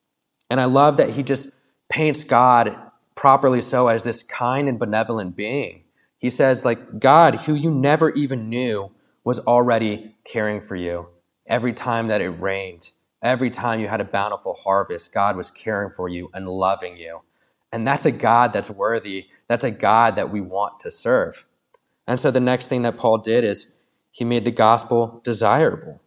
And 0.48 0.58
I 0.58 0.64
love 0.64 0.96
that 0.96 1.10
he 1.10 1.22
just 1.22 1.60
paints 1.90 2.24
God 2.24 2.74
properly 3.14 3.60
so 3.60 3.88
as 3.88 4.04
this 4.04 4.22
kind 4.22 4.70
and 4.70 4.78
benevolent 4.78 5.36
being. 5.36 5.81
He 6.22 6.30
says, 6.30 6.64
like, 6.64 7.00
God, 7.00 7.34
who 7.34 7.54
you 7.54 7.68
never 7.68 8.10
even 8.10 8.48
knew, 8.48 8.92
was 9.24 9.40
already 9.40 10.14
caring 10.24 10.60
for 10.60 10.76
you. 10.76 11.08
Every 11.48 11.72
time 11.72 12.06
that 12.06 12.20
it 12.20 12.28
rained, 12.28 12.92
every 13.24 13.50
time 13.50 13.80
you 13.80 13.88
had 13.88 14.00
a 14.00 14.04
bountiful 14.04 14.54
harvest, 14.54 15.12
God 15.12 15.36
was 15.36 15.50
caring 15.50 15.90
for 15.90 16.08
you 16.08 16.30
and 16.32 16.48
loving 16.48 16.96
you. 16.96 17.22
And 17.72 17.84
that's 17.84 18.06
a 18.06 18.12
God 18.12 18.52
that's 18.52 18.70
worthy. 18.70 19.26
That's 19.48 19.64
a 19.64 19.72
God 19.72 20.14
that 20.14 20.30
we 20.30 20.40
want 20.40 20.78
to 20.80 20.92
serve. 20.92 21.44
And 22.06 22.20
so 22.20 22.30
the 22.30 22.38
next 22.38 22.68
thing 22.68 22.82
that 22.82 22.96
Paul 22.96 23.18
did 23.18 23.42
is 23.42 23.76
he 24.12 24.24
made 24.24 24.44
the 24.44 24.52
gospel 24.52 25.20
desirable. 25.24 26.00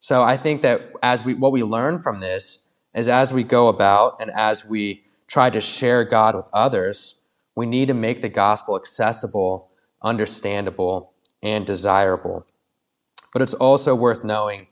So 0.00 0.22
I 0.22 0.38
think 0.38 0.62
that 0.62 0.90
as 1.02 1.22
we 1.22 1.34
what 1.34 1.52
we 1.52 1.62
learn 1.62 1.98
from 1.98 2.20
this 2.20 2.72
is 2.94 3.08
as 3.08 3.34
we 3.34 3.42
go 3.42 3.68
about 3.68 4.22
and 4.22 4.30
as 4.30 4.64
we 4.64 5.04
try 5.26 5.50
to 5.50 5.60
share 5.60 6.02
God 6.04 6.34
with 6.34 6.48
others, 6.54 7.23
we 7.56 7.66
need 7.66 7.88
to 7.88 7.94
make 7.94 8.20
the 8.20 8.28
gospel 8.28 8.76
accessible, 8.76 9.70
understandable, 10.02 11.12
and 11.42 11.66
desirable. 11.66 12.46
But 13.32 13.42
it's 13.42 13.54
also 13.54 13.94
worth 13.94 14.24
knowing 14.24 14.66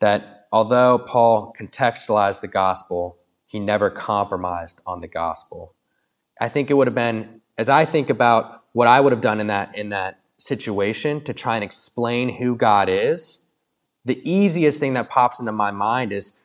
that 0.00 0.46
although 0.52 0.98
Paul 0.98 1.54
contextualized 1.58 2.40
the 2.40 2.48
gospel, 2.48 3.18
he 3.46 3.58
never 3.58 3.90
compromised 3.90 4.82
on 4.86 5.00
the 5.00 5.08
gospel. 5.08 5.74
I 6.40 6.48
think 6.48 6.70
it 6.70 6.74
would 6.74 6.86
have 6.86 6.94
been, 6.94 7.40
as 7.56 7.68
I 7.68 7.84
think 7.84 8.10
about 8.10 8.64
what 8.72 8.88
I 8.88 9.00
would 9.00 9.12
have 9.12 9.20
done 9.20 9.40
in 9.40 9.46
that, 9.48 9.76
in 9.76 9.90
that 9.90 10.20
situation 10.38 11.20
to 11.22 11.32
try 11.32 11.54
and 11.54 11.64
explain 11.64 12.28
who 12.28 12.56
God 12.56 12.88
is, 12.88 13.46
the 14.04 14.20
easiest 14.28 14.80
thing 14.80 14.94
that 14.94 15.08
pops 15.08 15.40
into 15.40 15.52
my 15.52 15.70
mind 15.70 16.12
is 16.12 16.42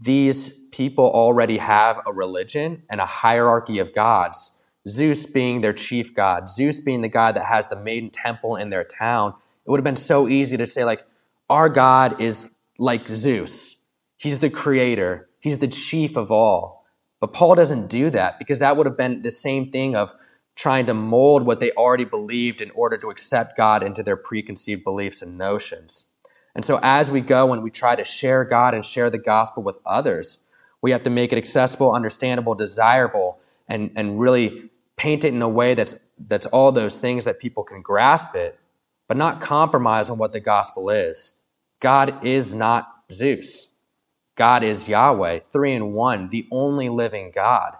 these 0.00 0.66
people 0.70 1.06
already 1.06 1.58
have 1.58 2.00
a 2.06 2.12
religion 2.12 2.82
and 2.90 3.00
a 3.00 3.06
hierarchy 3.06 3.78
of 3.78 3.94
gods 3.94 4.57
Zeus 4.86 5.26
being 5.26 5.60
their 5.60 5.72
chief 5.72 6.14
god, 6.14 6.48
Zeus 6.48 6.80
being 6.80 7.00
the 7.00 7.08
god 7.08 7.36
that 7.36 7.44
has 7.44 7.68
the 7.68 7.80
maiden 7.80 8.10
temple 8.10 8.56
in 8.56 8.70
their 8.70 8.84
town, 8.84 9.34
it 9.66 9.70
would 9.70 9.78
have 9.78 9.84
been 9.84 9.96
so 9.96 10.28
easy 10.28 10.56
to 10.56 10.66
say, 10.66 10.84
like, 10.84 11.04
our 11.50 11.68
God 11.68 12.20
is 12.20 12.54
like 12.78 13.08
Zeus. 13.08 13.84
He's 14.16 14.38
the 14.38 14.50
creator, 14.50 15.28
he's 15.40 15.58
the 15.58 15.68
chief 15.68 16.16
of 16.16 16.30
all. 16.30 16.84
But 17.20 17.32
Paul 17.32 17.54
doesn't 17.54 17.88
do 17.88 18.10
that 18.10 18.38
because 18.38 18.60
that 18.60 18.76
would 18.76 18.86
have 18.86 18.96
been 18.96 19.22
the 19.22 19.30
same 19.30 19.70
thing 19.70 19.96
of 19.96 20.14
trying 20.54 20.86
to 20.86 20.94
mold 20.94 21.46
what 21.46 21.60
they 21.60 21.70
already 21.72 22.04
believed 22.04 22.60
in 22.60 22.70
order 22.72 22.96
to 22.98 23.10
accept 23.10 23.56
God 23.56 23.82
into 23.82 24.02
their 24.02 24.16
preconceived 24.16 24.84
beliefs 24.84 25.22
and 25.22 25.38
notions. 25.38 26.12
And 26.54 26.64
so, 26.64 26.80
as 26.82 27.10
we 27.10 27.20
go 27.20 27.52
and 27.52 27.62
we 27.62 27.70
try 27.70 27.94
to 27.94 28.04
share 28.04 28.44
God 28.44 28.74
and 28.74 28.84
share 28.84 29.10
the 29.10 29.18
gospel 29.18 29.62
with 29.62 29.78
others, 29.86 30.48
we 30.82 30.90
have 30.90 31.04
to 31.04 31.10
make 31.10 31.32
it 31.32 31.38
accessible, 31.38 31.92
understandable, 31.92 32.54
desirable, 32.54 33.37
and, 33.68 33.90
and 33.96 34.18
really 34.18 34.70
paint 34.96 35.24
it 35.24 35.32
in 35.32 35.42
a 35.42 35.48
way 35.48 35.74
that's, 35.74 36.08
that's 36.26 36.46
all 36.46 36.72
those 36.72 36.98
things 36.98 37.24
that 37.24 37.38
people 37.38 37.62
can 37.62 37.82
grasp 37.82 38.34
it, 38.34 38.58
but 39.06 39.16
not 39.16 39.40
compromise 39.40 40.10
on 40.10 40.18
what 40.18 40.32
the 40.32 40.40
gospel 40.40 40.90
is. 40.90 41.44
God 41.80 42.24
is 42.24 42.54
not 42.54 42.88
Zeus. 43.10 43.76
God 44.34 44.62
is 44.62 44.88
Yahweh, 44.88 45.40
three 45.40 45.72
in 45.72 45.92
one, 45.92 46.28
the 46.28 46.46
only 46.50 46.88
living 46.88 47.32
God. 47.34 47.74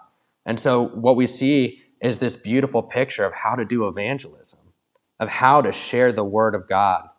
And 0.45 0.59
so 0.59 0.87
what 0.87 1.15
we 1.15 1.27
see 1.27 1.83
is 2.01 2.19
this 2.19 2.35
beautiful 2.35 2.81
picture 2.81 3.25
of 3.25 3.33
how 3.33 3.55
to 3.55 3.65
do 3.65 3.87
evangelism, 3.87 4.59
of 5.19 5.29
how 5.29 5.61
to 5.61 5.71
share 5.71 6.11
the 6.11 6.23
word 6.23 6.55
of 6.55 6.67
God. 6.67 7.09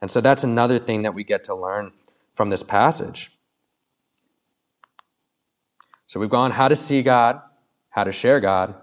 And 0.00 0.10
so 0.10 0.20
that's 0.20 0.44
another 0.44 0.78
thing 0.78 1.02
that 1.02 1.14
we 1.14 1.24
get 1.24 1.44
to 1.44 1.54
learn 1.54 1.92
from 2.32 2.50
this 2.50 2.62
passage. 2.62 3.30
So 6.06 6.20
we've 6.20 6.30
gone 6.30 6.52
how 6.52 6.68
to 6.68 6.76
see 6.76 7.02
God, 7.02 7.40
how 7.96 8.04
to 8.04 8.12
share 8.12 8.40
God, 8.40 8.74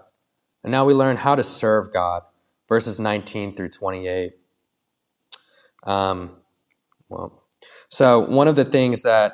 and 0.64 0.72
now 0.72 0.84
we 0.84 0.92
learn 0.92 1.16
how 1.16 1.36
to 1.36 1.44
serve 1.44 1.92
God, 1.92 2.22
verses 2.68 2.98
19 2.98 3.54
through 3.54 3.68
28. 3.68 4.32
Um, 5.84 6.32
well, 7.08 7.44
so 7.88 8.18
one 8.18 8.48
of 8.48 8.56
the 8.56 8.64
things 8.64 9.02
that 9.02 9.32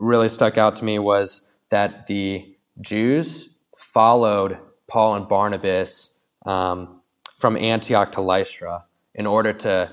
really 0.00 0.28
stuck 0.28 0.58
out 0.58 0.74
to 0.76 0.84
me 0.84 0.98
was 0.98 1.58
that 1.68 2.08
the 2.08 2.56
Jews 2.80 3.60
followed 3.76 4.58
Paul 4.88 5.14
and 5.14 5.28
Barnabas 5.28 6.24
um, 6.44 7.00
from 7.38 7.56
Antioch 7.56 8.10
to 8.12 8.20
Lystra 8.20 8.84
in 9.14 9.26
order 9.26 9.52
to 9.52 9.92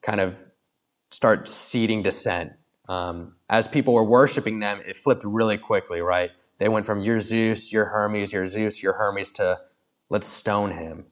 kind 0.00 0.20
of 0.20 0.42
start 1.10 1.46
seeding 1.46 2.02
dissent. 2.02 2.52
Um, 2.88 3.34
as 3.50 3.68
people 3.68 3.92
were 3.92 4.04
worshiping 4.04 4.60
them, 4.60 4.80
it 4.86 4.96
flipped 4.96 5.24
really 5.24 5.58
quickly, 5.58 6.00
right? 6.00 6.30
They 6.58 6.68
went 6.68 6.86
from 6.86 7.00
your 7.00 7.20
Zeus, 7.20 7.72
your 7.72 7.86
Hermes, 7.86 8.32
your 8.32 8.46
Zeus, 8.46 8.82
your 8.82 8.94
Hermes 8.94 9.30
to 9.32 9.58
let's 10.10 10.26
stone 10.26 10.72
him. 10.72 11.06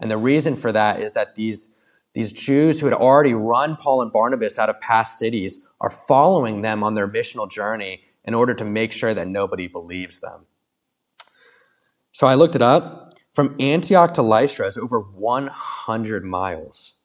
And 0.00 0.10
the 0.10 0.16
reason 0.16 0.56
for 0.56 0.72
that 0.72 1.00
is 1.00 1.12
that 1.12 1.34
these, 1.34 1.80
these 2.14 2.32
Jews 2.32 2.80
who 2.80 2.86
had 2.86 2.94
already 2.94 3.34
run 3.34 3.76
Paul 3.76 4.02
and 4.02 4.12
Barnabas 4.12 4.58
out 4.58 4.68
of 4.68 4.80
past 4.80 5.18
cities 5.18 5.68
are 5.80 5.90
following 5.90 6.62
them 6.62 6.82
on 6.82 6.94
their 6.94 7.08
missional 7.08 7.50
journey 7.50 8.02
in 8.24 8.34
order 8.34 8.54
to 8.54 8.64
make 8.64 8.92
sure 8.92 9.14
that 9.14 9.28
nobody 9.28 9.68
believes 9.68 10.20
them. 10.20 10.46
So 12.12 12.26
I 12.26 12.34
looked 12.34 12.56
it 12.56 12.62
up. 12.62 13.14
From 13.32 13.54
Antioch 13.60 14.14
to 14.14 14.22
Lystra 14.22 14.66
is 14.66 14.76
over 14.76 15.00
100 15.00 16.24
miles. 16.24 17.02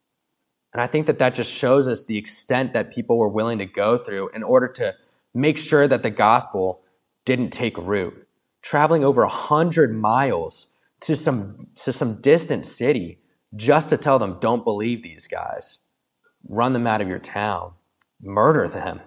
And 0.73 0.81
I 0.81 0.87
think 0.87 1.05
that 1.05 1.19
that 1.19 1.35
just 1.35 1.51
shows 1.51 1.87
us 1.87 2.05
the 2.05 2.17
extent 2.17 2.73
that 2.73 2.91
people 2.91 3.19
were 3.19 3.29
willing 3.29 3.59
to 3.59 3.65
go 3.65 3.97
through 3.99 4.29
in 4.29 4.41
order 4.41 4.67
to 4.69 4.95
make 5.33 5.59
sure 5.59 5.87
that 5.87 6.01
the 6.01 6.09
gospel 6.09 6.82
didn't 7.25 7.51
take 7.51 7.77
root. 7.77 8.27
Traveling 8.61 9.03
over 9.03 9.21
100 9.21 9.93
miles 9.93 10.77
to 11.01 11.15
some, 11.15 11.67
to 11.75 11.91
some 11.91 12.21
distant 12.21 12.65
city 12.65 13.19
just 13.55 13.89
to 13.89 13.97
tell 13.97 14.19
them, 14.19 14.37
don't 14.39 14.63
believe 14.63 15.03
these 15.03 15.27
guys. 15.27 15.85
Run 16.47 16.73
them 16.73 16.87
out 16.87 17.01
of 17.01 17.07
your 17.07 17.19
town. 17.19 17.73
Murder 18.21 18.67
them. 18.67 19.01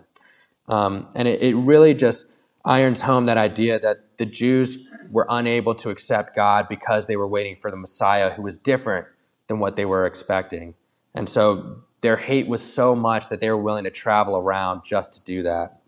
Um, 0.69 1.09
and 1.15 1.27
it, 1.27 1.43
it 1.43 1.55
really 1.55 1.95
just 1.95 2.37
irons 2.65 3.01
home 3.01 3.27
that 3.27 3.39
idea 3.39 3.79
that 3.79 4.19
the 4.19 4.27
Jews 4.27 4.89
were 5.11 5.27
unable 5.29 5.75
to 5.77 5.91
accept 5.91 6.35
God 6.35 6.69
because 6.69 7.07
they 7.07 7.17
were 7.17 7.29
waiting 7.29 7.57
for 7.57 7.71
the 7.71 7.77
Messiah 7.77 8.31
who 8.31 8.43
was 8.43 8.59
different 8.59 9.07
than 9.47 9.59
what 9.59 9.77
they 9.77 9.85
were 9.85 10.07
expecting. 10.07 10.75
And 11.15 11.29
so 11.29 11.83
their 12.01 12.17
hate 12.17 12.49
was 12.49 12.63
so 12.63 12.95
much 12.95 13.29
that 13.29 13.41
they 13.41 13.51
were 13.51 13.57
willing 13.57 13.85
to 13.85 13.91
travel 13.91 14.37
around 14.37 14.83
just 14.85 15.15
to 15.15 15.25
do 15.25 15.43
that. 15.45 15.81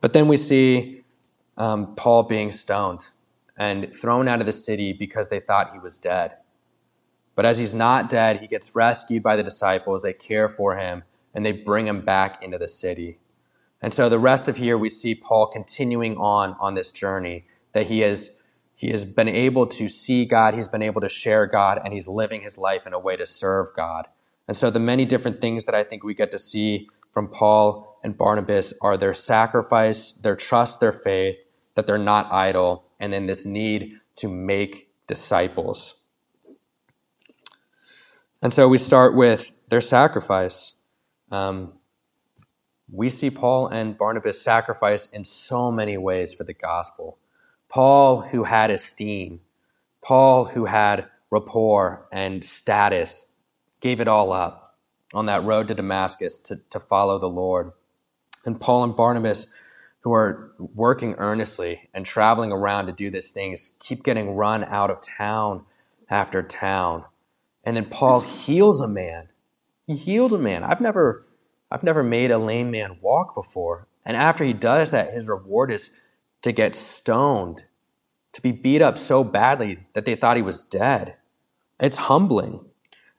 But 0.00 0.12
then 0.12 0.28
we 0.28 0.36
see 0.36 1.04
um, 1.56 1.94
Paul 1.96 2.24
being 2.24 2.52
stoned 2.52 3.08
and 3.56 3.92
thrown 3.94 4.28
out 4.28 4.40
of 4.40 4.46
the 4.46 4.52
city 4.52 4.92
because 4.92 5.28
they 5.28 5.40
thought 5.40 5.72
he 5.72 5.78
was 5.78 5.98
dead. 5.98 6.36
But 7.34 7.44
as 7.44 7.58
he's 7.58 7.74
not 7.74 8.08
dead, 8.08 8.40
he 8.40 8.46
gets 8.46 8.74
rescued 8.74 9.22
by 9.22 9.36
the 9.36 9.42
disciples. 9.42 10.02
They 10.02 10.12
care 10.12 10.48
for 10.48 10.76
him 10.76 11.04
and 11.34 11.44
they 11.44 11.52
bring 11.52 11.86
him 11.86 12.00
back 12.00 12.42
into 12.42 12.58
the 12.58 12.68
city. 12.68 13.18
And 13.80 13.94
so 13.94 14.08
the 14.08 14.18
rest 14.18 14.48
of 14.48 14.56
here, 14.56 14.76
we 14.76 14.90
see 14.90 15.14
Paul 15.14 15.46
continuing 15.46 16.16
on 16.16 16.56
on 16.58 16.74
this 16.74 16.90
journey 16.90 17.44
that 17.72 17.86
he 17.86 18.00
has, 18.00 18.42
he 18.74 18.90
has 18.90 19.04
been 19.04 19.28
able 19.28 19.66
to 19.68 19.88
see 19.88 20.24
God, 20.24 20.54
he's 20.54 20.66
been 20.66 20.82
able 20.82 21.00
to 21.00 21.08
share 21.08 21.46
God, 21.46 21.80
and 21.84 21.92
he's 21.92 22.08
living 22.08 22.40
his 22.40 22.58
life 22.58 22.86
in 22.86 22.92
a 22.92 22.98
way 22.98 23.16
to 23.16 23.24
serve 23.26 23.66
God. 23.76 24.08
And 24.48 24.56
so 24.56 24.70
the 24.70 24.80
many 24.80 25.04
different 25.04 25.40
things 25.40 25.64
that 25.66 25.76
I 25.76 25.84
think 25.84 26.02
we 26.02 26.14
get 26.14 26.32
to 26.32 26.38
see 26.38 26.88
from 27.12 27.28
Paul 27.28 27.87
and 28.02 28.16
Barnabas 28.16 28.74
are 28.80 28.96
their 28.96 29.14
sacrifice, 29.14 30.12
their 30.12 30.36
trust, 30.36 30.80
their 30.80 30.92
faith, 30.92 31.46
that 31.74 31.86
they're 31.86 31.98
not 31.98 32.32
idle, 32.32 32.84
and 33.00 33.12
then 33.12 33.26
this 33.26 33.46
need 33.46 34.00
to 34.16 34.28
make 34.28 34.90
disciples. 35.06 36.02
And 38.42 38.54
so 38.54 38.68
we 38.68 38.78
start 38.78 39.16
with 39.16 39.52
their 39.68 39.80
sacrifice. 39.80 40.84
Um, 41.30 41.74
we 42.90 43.10
see 43.10 43.30
Paul 43.30 43.68
and 43.68 43.98
Barnabas 43.98 44.40
sacrifice 44.40 45.06
in 45.06 45.24
so 45.24 45.70
many 45.70 45.98
ways 45.98 46.34
for 46.34 46.44
the 46.44 46.54
gospel. 46.54 47.18
Paul, 47.68 48.22
who 48.22 48.44
had 48.44 48.70
esteem, 48.70 49.40
Paul, 50.02 50.46
who 50.46 50.64
had 50.64 51.08
rapport 51.30 52.08
and 52.12 52.42
status, 52.42 53.36
gave 53.80 54.00
it 54.00 54.08
all 54.08 54.32
up 54.32 54.78
on 55.12 55.26
that 55.26 55.44
road 55.44 55.68
to 55.68 55.74
Damascus 55.74 56.38
to, 56.40 56.56
to 56.70 56.80
follow 56.80 57.18
the 57.18 57.28
Lord. 57.28 57.72
And 58.48 58.60
Paul 58.60 58.84
and 58.84 58.96
Barnabas, 58.96 59.54
who 60.00 60.12
are 60.12 60.52
working 60.58 61.14
earnestly 61.18 61.88
and 61.92 62.04
traveling 62.04 62.50
around 62.50 62.86
to 62.86 62.92
do 62.92 63.10
these 63.10 63.30
things, 63.30 63.76
keep 63.78 64.02
getting 64.02 64.34
run 64.34 64.64
out 64.64 64.90
of 64.90 65.00
town 65.00 65.66
after 66.08 66.42
town. 66.42 67.04
And 67.62 67.76
then 67.76 67.84
Paul 67.84 68.22
heals 68.22 68.80
a 68.80 68.88
man. 68.88 69.28
He 69.86 69.96
heals 69.96 70.32
a 70.32 70.38
man. 70.38 70.64
I've 70.64 70.80
never, 70.80 71.26
I've 71.70 71.82
never 71.82 72.02
made 72.02 72.30
a 72.30 72.38
lame 72.38 72.70
man 72.70 72.98
walk 73.02 73.34
before. 73.34 73.86
And 74.04 74.16
after 74.16 74.44
he 74.44 74.54
does 74.54 74.90
that, 74.92 75.12
his 75.12 75.28
reward 75.28 75.70
is 75.70 76.00
to 76.40 76.50
get 76.50 76.74
stoned, 76.74 77.64
to 78.32 78.40
be 78.40 78.52
beat 78.52 78.80
up 78.80 78.96
so 78.96 79.22
badly 79.22 79.86
that 79.92 80.06
they 80.06 80.14
thought 80.14 80.36
he 80.36 80.42
was 80.42 80.62
dead. 80.62 81.16
It's 81.78 81.98
humbling. 81.98 82.64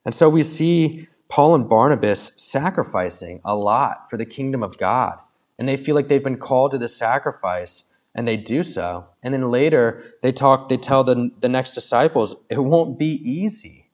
And 0.04 0.12
so 0.12 0.28
we 0.28 0.42
see 0.42 1.06
Paul 1.30 1.54
and 1.54 1.68
Barnabas 1.68 2.32
sacrificing 2.36 3.40
a 3.44 3.54
lot 3.54 4.10
for 4.10 4.16
the 4.16 4.26
kingdom 4.26 4.62
of 4.64 4.76
God. 4.76 5.18
And 5.58 5.68
they 5.68 5.76
feel 5.76 5.94
like 5.94 6.08
they've 6.08 6.22
been 6.22 6.38
called 6.38 6.72
to 6.72 6.78
this 6.78 6.96
sacrifice, 6.96 7.94
and 8.14 8.26
they 8.26 8.36
do 8.36 8.62
so. 8.64 9.06
And 9.22 9.32
then 9.32 9.50
later 9.50 10.14
they 10.22 10.32
talk, 10.32 10.68
they 10.68 10.76
tell 10.76 11.04
the, 11.04 11.30
the 11.38 11.48
next 11.48 11.74
disciples, 11.74 12.44
it 12.50 12.58
won't 12.58 12.98
be 12.98 13.12
easy. 13.22 13.90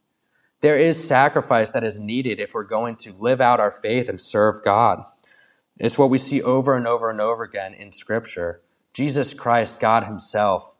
There 0.62 0.78
is 0.78 1.06
sacrifice 1.06 1.70
that 1.70 1.84
is 1.84 2.00
needed 2.00 2.40
if 2.40 2.54
we're 2.54 2.64
going 2.64 2.96
to 2.96 3.12
live 3.12 3.42
out 3.42 3.60
our 3.60 3.70
faith 3.70 4.08
and 4.08 4.18
serve 4.18 4.64
God. 4.64 5.04
It's 5.78 5.98
what 5.98 6.08
we 6.08 6.18
see 6.18 6.42
over 6.42 6.74
and 6.74 6.86
over 6.86 7.10
and 7.10 7.20
over 7.20 7.42
again 7.42 7.74
in 7.74 7.92
Scripture. 7.92 8.62
Jesus 8.94 9.34
Christ, 9.34 9.78
God 9.78 10.04
Himself, 10.04 10.78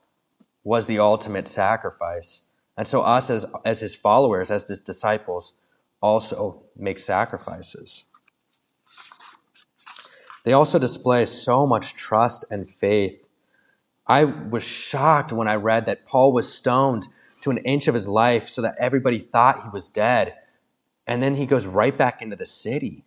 was 0.63 0.87
the 0.87 0.97
ultimate 0.97 1.47
sacrifice. 1.47 2.51
And 2.75 2.87
so, 2.87 3.03
us 3.03 3.29
as, 3.29 3.53
as 3.63 3.79
His 3.79 3.95
followers, 3.95 4.49
as 4.49 4.67
His 4.67 4.81
disciples, 4.81 5.59
also 6.01 6.63
make 6.75 6.99
sacrifices. 6.99 8.05
They 10.43 10.53
also 10.53 10.79
display 10.79 11.25
so 11.25 11.67
much 11.67 11.93
trust 11.93 12.45
and 12.49 12.69
faith. 12.69 13.27
I 14.07 14.23
was 14.23 14.63
shocked 14.63 15.33
when 15.33 15.47
I 15.47 15.55
read 15.55 15.85
that 15.85 16.05
Paul 16.05 16.31
was 16.31 16.53
stoned 16.53 17.07
to 17.41 17.49
an 17.49 17.57
inch 17.59 17.87
of 17.87 17.93
his 17.93 18.07
life 18.07 18.47
so 18.47 18.61
that 18.61 18.75
everybody 18.79 19.19
thought 19.19 19.63
he 19.63 19.69
was 19.69 19.89
dead. 19.89 20.35
And 21.05 21.21
then 21.21 21.35
he 21.35 21.45
goes 21.45 21.67
right 21.67 21.97
back 21.97 22.21
into 22.21 22.35
the 22.35 22.45
city. 22.45 23.03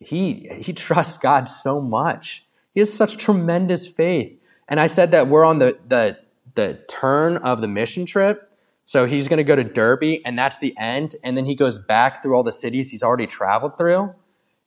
He, 0.00 0.48
he 0.60 0.72
trusts 0.72 1.16
God 1.16 1.48
so 1.48 1.80
much. 1.80 2.44
He 2.74 2.80
has 2.80 2.92
such 2.92 3.16
tremendous 3.16 3.88
faith. 3.88 4.38
And 4.68 4.80
I 4.80 4.86
said 4.86 5.10
that 5.12 5.28
we're 5.28 5.44
on 5.44 5.58
the, 5.58 5.78
the, 5.86 6.18
the 6.54 6.84
turn 6.88 7.36
of 7.38 7.60
the 7.60 7.68
mission 7.68 8.06
trip. 8.06 8.50
So 8.86 9.06
he's 9.06 9.28
going 9.28 9.38
to 9.38 9.44
go 9.44 9.56
to 9.56 9.64
Derbe, 9.64 10.20
and 10.24 10.38
that's 10.38 10.58
the 10.58 10.74
end. 10.78 11.16
And 11.24 11.36
then 11.36 11.46
he 11.46 11.54
goes 11.54 11.78
back 11.78 12.22
through 12.22 12.36
all 12.36 12.42
the 12.42 12.52
cities 12.52 12.90
he's 12.90 13.02
already 13.02 13.26
traveled 13.26 13.78
through. 13.78 14.14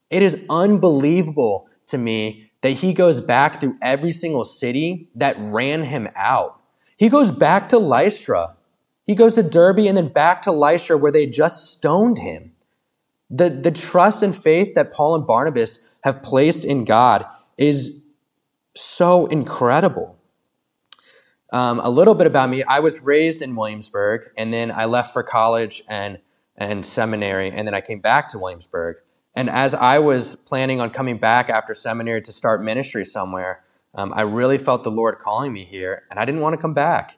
It 0.10 0.22
is 0.22 0.46
unbelievable 0.50 1.70
to 1.88 1.98
me 1.98 2.52
that 2.62 2.72
he 2.72 2.94
goes 2.94 3.22
back 3.22 3.60
through 3.60 3.78
every 3.82 4.12
single 4.12 4.46
city 4.46 5.10
that 5.16 5.36
ran 5.40 5.84
him 5.84 6.10
out. 6.16 6.62
He 6.98 7.10
goes 7.10 7.32
back 7.32 7.70
to 7.70 7.78
Lystra. 7.78 8.56
He 9.06 9.16
goes 9.16 9.36
to 9.36 9.44
Derbe 9.44 9.80
and 9.80 9.96
then 9.96 10.10
back 10.10 10.42
to 10.44 10.52
Lystra 10.52 10.98
where 10.98 11.12
they 11.12 11.28
just 11.28 11.72
stoned 11.72 12.18
him. 12.18 12.54
The, 13.30 13.50
the 13.50 13.72
trust 13.72 14.24
and 14.24 14.36
faith 14.36 14.74
that 14.76 14.94
Paul 14.94 15.16
and 15.16 15.28
Barnabas 15.28 15.96
have 16.04 16.24
placed 16.24 16.66
in 16.66 16.86
God 16.86 17.26
is 17.58 18.06
so 18.76 19.28
incredible. 19.28 20.17
Um, 21.58 21.80
a 21.80 21.90
little 21.90 22.14
bit 22.14 22.28
about 22.28 22.52
me 22.52 22.62
I 22.62 22.82
was 22.82 23.02
raised 23.02 23.42
in 23.42 23.56
Williamsburg, 23.56 24.30
and 24.38 24.54
then 24.54 24.72
I 24.72 24.86
left 24.86 25.12
for 25.12 25.24
college 25.24 25.82
and, 25.90 26.20
and 26.56 26.86
seminary, 26.86 27.50
and 27.50 27.68
then 27.68 27.74
I 27.74 27.82
came 27.82 28.00
back 28.00 28.28
to 28.28 28.38
Williamsburg. 28.38 28.98
And 29.34 29.50
as 29.50 29.74
I 29.74 29.98
was 29.98 30.36
planning 30.36 30.82
on 30.82 30.92
coming 30.92 31.18
back 31.18 31.50
after 31.50 31.74
seminary 31.74 32.22
to 32.22 32.32
start 32.32 32.62
ministry 32.62 33.04
somewhere, 33.04 33.64
um, 33.96 34.14
I 34.16 34.22
really 34.22 34.60
felt 34.60 34.84
the 34.84 34.92
Lord 34.92 35.18
calling 35.18 35.52
me 35.52 35.64
here, 35.64 36.04
and 36.12 36.20
I 36.20 36.26
didn't 36.26 36.42
want 36.42 36.54
to 36.54 36.62
come 36.62 36.76
back. 36.76 37.18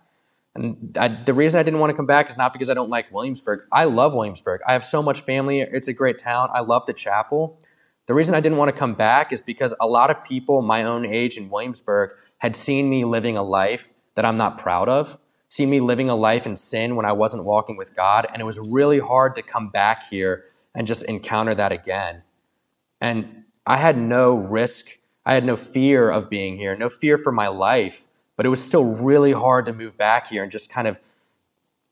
And 0.56 0.98
I, 0.98 1.10
the 1.10 1.34
reason 1.34 1.60
I 1.60 1.64
didn't 1.64 1.82
want 1.82 1.92
to 1.92 1.98
come 1.98 2.06
back 2.06 2.30
is 2.30 2.38
not 2.38 2.54
because 2.54 2.70
I 2.70 2.74
don't 2.74 2.90
like 2.90 3.12
Williamsburg. 3.12 3.64
I 3.74 3.84
love 3.84 4.16
Williamsburg. 4.16 4.62
I 4.66 4.72
have 4.72 4.86
so 4.86 5.04
much 5.04 5.20
family. 5.20 5.60
It's 5.60 5.90
a 5.90 5.94
great 5.94 6.18
town. 6.18 6.48
I 6.54 6.62
love 6.62 6.86
the 6.86 6.94
chapel. 6.94 7.60
The 8.08 8.14
reason 8.14 8.36
I 8.36 8.40
didn't 8.40 8.58
want 8.58 8.74
to 8.74 8.80
come 8.80 8.94
back 8.94 9.34
is 9.34 9.42
because 9.42 9.76
a 9.82 9.86
lot 9.86 10.10
of 10.10 10.24
people 10.24 10.62
my 10.62 10.84
own 10.84 11.06
age 11.06 11.36
in 11.36 11.50
Williamsburg 11.50 12.12
had 12.38 12.56
seen 12.56 12.90
me 12.90 13.04
living 13.04 13.36
a 13.36 13.44
life 13.44 13.94
that 14.16 14.26
I'm 14.26 14.38
not 14.38 14.58
proud 14.58 14.90
of, 14.90 15.20
See 15.52 15.66
me 15.66 15.80
living 15.80 16.12
a 16.12 16.16
life 16.16 16.46
in 16.46 16.56
sin 16.56 16.96
when 16.96 17.08
I 17.08 17.12
wasn't 17.12 17.44
walking 17.44 17.76
with 17.76 17.96
God, 17.96 18.28
and 18.32 18.40
it 18.40 18.46
was 18.46 18.60
really 18.60 19.00
hard 19.00 19.34
to 19.34 19.42
come 19.42 19.70
back 19.70 20.08
here 20.08 20.46
and 20.76 20.86
just 20.86 21.04
encounter 21.06 21.56
that 21.56 21.72
again. 21.72 22.22
And 23.02 23.46
I 23.66 23.78
had 23.78 23.98
no 23.98 24.36
risk, 24.36 24.92
I 25.26 25.34
had 25.34 25.44
no 25.44 25.56
fear 25.56 26.12
of 26.12 26.30
being 26.30 26.58
here, 26.58 26.78
no 26.78 26.88
fear 26.88 27.18
for 27.18 27.32
my 27.32 27.48
life, 27.48 28.06
but 28.38 28.46
it 28.46 28.50
was 28.50 28.64
still 28.64 28.96
really 28.96 29.32
hard 29.32 29.66
to 29.66 29.74
move 29.74 29.98
back 29.98 30.28
here 30.28 30.44
and 30.44 30.52
just 30.52 30.72
kind 30.72 30.88
of 30.88 31.00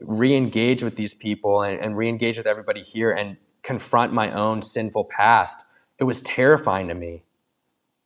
re 0.01 0.35
engage 0.35 0.83
with 0.83 0.95
these 0.95 1.15
people 1.15 1.63
and, 1.63 1.79
and 1.79 1.97
re 1.97 2.07
engage 2.07 2.37
with 2.37 2.45
everybody 2.45 2.83
here 2.83 3.09
and 3.09 3.37
confront 3.63 4.13
my 4.13 4.31
own 4.31 4.61
sinful 4.61 5.05
past 5.05 5.65
it 5.97 6.03
was 6.03 6.21
terrifying 6.21 6.89
to 6.89 6.93
me. 6.93 7.23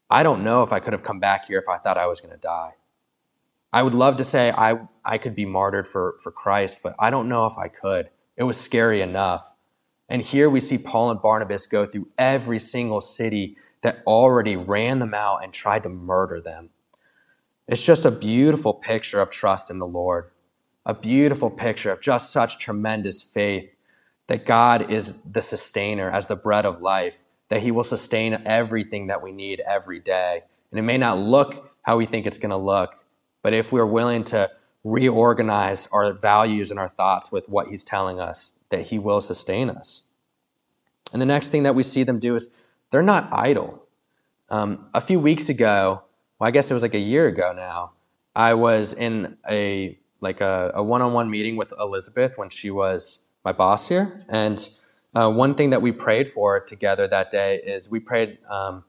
I 0.09 0.23
don't 0.23 0.45
know 0.45 0.63
if 0.63 0.71
I 0.71 0.79
could 0.79 0.93
have 0.93 1.03
come 1.03 1.19
back 1.19 1.45
here 1.47 1.59
if 1.59 1.67
I 1.67 1.77
thought 1.77 1.97
I 1.97 2.07
was 2.07 2.21
going 2.21 2.33
to 2.33 2.39
die. 2.39 2.75
I 3.73 3.83
would 3.83 3.93
love 3.93 4.17
to 4.17 4.23
say 4.23 4.51
I, 4.51 4.79
I 5.05 5.17
could 5.17 5.35
be 5.35 5.45
martyred 5.45 5.87
for, 5.87 6.17
for 6.21 6.31
Christ, 6.31 6.81
but 6.83 6.95
I 6.99 7.09
don't 7.09 7.29
know 7.29 7.45
if 7.45 7.57
I 7.57 7.67
could. 7.67 8.09
It 8.35 8.43
was 8.43 8.59
scary 8.59 9.01
enough. 9.01 9.53
And 10.09 10.21
here 10.21 10.49
we 10.49 10.59
see 10.59 10.77
Paul 10.77 11.11
and 11.11 11.21
Barnabas 11.21 11.67
go 11.67 11.85
through 11.85 12.09
every 12.17 12.59
single 12.59 12.99
city 12.99 13.55
that 13.81 13.99
already 14.05 14.57
ran 14.57 14.99
them 14.99 15.13
out 15.13 15.43
and 15.43 15.53
tried 15.53 15.83
to 15.83 15.89
murder 15.89 16.41
them. 16.41 16.69
It's 17.67 17.85
just 17.85 18.05
a 18.05 18.11
beautiful 18.11 18.73
picture 18.73 19.21
of 19.21 19.29
trust 19.29 19.71
in 19.71 19.79
the 19.79 19.87
Lord, 19.87 20.31
a 20.85 20.93
beautiful 20.93 21.49
picture 21.49 21.91
of 21.91 22.01
just 22.01 22.31
such 22.31 22.59
tremendous 22.59 23.23
faith 23.23 23.69
that 24.27 24.45
God 24.45 24.89
is 24.89 25.21
the 25.21 25.41
sustainer 25.41 26.11
as 26.11 26.27
the 26.27 26.35
bread 26.35 26.65
of 26.65 26.81
life 26.81 27.23
that 27.47 27.61
He 27.61 27.71
will 27.71 27.83
sustain 27.83 28.41
everything 28.45 29.07
that 29.07 29.21
we 29.21 29.31
need 29.31 29.61
every 29.61 29.99
day. 29.99 30.41
And 30.71 30.79
it 30.79 30.83
may 30.83 30.97
not 30.97 31.17
look 31.17 31.75
how 31.81 31.97
we 31.97 32.05
think 32.05 32.25
it's 32.25 32.37
going 32.37 32.51
to 32.51 32.57
look, 32.57 33.00
but 33.41 33.53
if 33.53 33.71
we're 33.71 33.85
willing 33.85 34.23
to 34.25 34.49
reorganize 34.83 35.87
our 35.91 36.13
values 36.13 36.71
and 36.71 36.79
our 36.79 36.89
thoughts 36.89 37.31
with 37.31 37.47
what 37.49 37.67
He's 37.67 37.83
telling 37.83 38.19
us, 38.19 38.59
that 38.69 38.87
He 38.87 38.99
will 38.99 39.21
sustain 39.21 39.69
us. 39.69 40.09
And 41.13 41.21
the 41.21 41.25
next 41.25 41.49
thing 41.49 41.63
that 41.63 41.75
we 41.75 41.83
see 41.83 42.03
them 42.03 42.19
do 42.19 42.35
is 42.35 42.55
they're 42.89 43.01
not 43.03 43.27
idle. 43.31 43.83
Um, 44.49 44.89
a 44.93 45.01
few 45.01 45.19
weeks 45.19 45.49
ago, 45.49 46.03
well, 46.39 46.47
I 46.47 46.51
guess 46.51 46.71
it 46.71 46.73
was 46.73 46.83
like 46.83 46.93
a 46.93 46.99
year 46.99 47.27
ago 47.27 47.53
now, 47.55 47.91
I 48.35 48.53
was 48.53 48.93
in 48.93 49.37
a 49.49 49.97
like 50.21 50.39
a, 50.39 50.71
one-on-one 50.75 51.29
meeting 51.29 51.55
with 51.55 51.73
Elizabeth 51.79 52.37
when 52.37 52.49
she 52.49 52.69
was 52.69 53.29
my 53.43 53.51
boss 53.51 53.89
here, 53.89 54.19
and 54.29 54.69
uh, 55.15 55.29
one 55.31 55.55
thing 55.55 55.71
that 55.71 55.81
we 55.81 55.91
prayed 55.91 56.29
for 56.29 56.59
together 56.59 57.07
that 57.07 57.31
day 57.31 57.59
is 57.65 57.89
we 57.89 57.99
prayed, 57.99 58.37
um, 58.49 58.83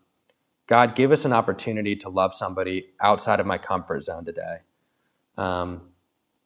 God, 0.72 0.94
give 0.94 1.12
us 1.12 1.26
an 1.26 1.34
opportunity 1.34 1.94
to 1.96 2.08
love 2.08 2.32
somebody 2.32 2.86
outside 2.98 3.40
of 3.40 3.44
my 3.44 3.58
comfort 3.58 4.04
zone 4.04 4.24
today. 4.24 4.60
Um, 5.36 5.82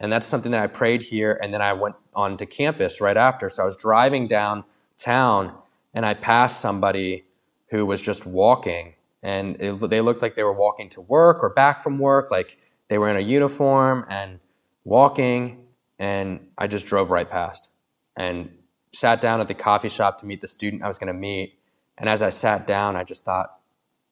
and 0.01 0.13
that's 0.13 0.27
something 0.27 0.51
that 0.51 0.65
I 0.65 0.67
prayed 0.67 1.01
here, 1.01 1.39
and 1.41 1.55
then 1.55 1.63
I 1.63 1.75
went 1.75 1.95
on 2.13 2.37
to 2.39 2.45
campus 2.45 3.01
right 3.01 3.17
after. 3.17 3.49
So 3.49 3.63
I 3.63 3.67
was 3.67 3.77
driving 3.77 4.27
downtown, 4.27 5.57
and 5.95 6.05
I 6.05 6.15
passed 6.15 6.61
somebody 6.61 7.25
who 7.71 7.87
was 7.87 8.03
just 8.03 8.27
walking, 8.27 8.95
and 9.23 9.63
it, 9.63 9.75
they 9.91 10.01
looked 10.01 10.23
like 10.23 10.35
they 10.35 10.43
were 10.43 10.53
walking 10.53 10.89
to 10.89 11.03
work 11.03 11.41
or 11.41 11.51
back 11.51 11.85
from 11.85 11.97
work, 12.01 12.29
like 12.29 12.59
they 12.89 12.99
were 12.99 13.09
in 13.09 13.17
a 13.17 13.21
uniform 13.21 14.05
and 14.09 14.41
walking. 14.83 15.69
And 16.01 16.49
I 16.59 16.67
just 16.67 16.85
drove 16.85 17.13
right 17.13 17.31
past 17.31 17.71
and 18.17 18.51
sat 18.93 19.21
down 19.21 19.41
at 19.41 19.47
the 19.47 19.55
coffee 19.55 19.89
shop 19.89 20.19
to 20.19 20.27
meet 20.27 20.41
the 20.41 20.49
student 20.49 20.83
I 20.83 20.89
was 20.89 20.99
going 20.99 21.15
to 21.15 21.21
meet. 21.21 21.61
And 21.97 22.09
as 22.09 22.23
I 22.23 22.31
sat 22.31 22.67
down, 22.67 22.97
I 22.97 23.05
just 23.05 23.25
thought, 23.25 23.53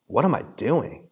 what 0.06 0.24
am 0.24 0.34
I 0.34 0.42
doing? 0.56 1.08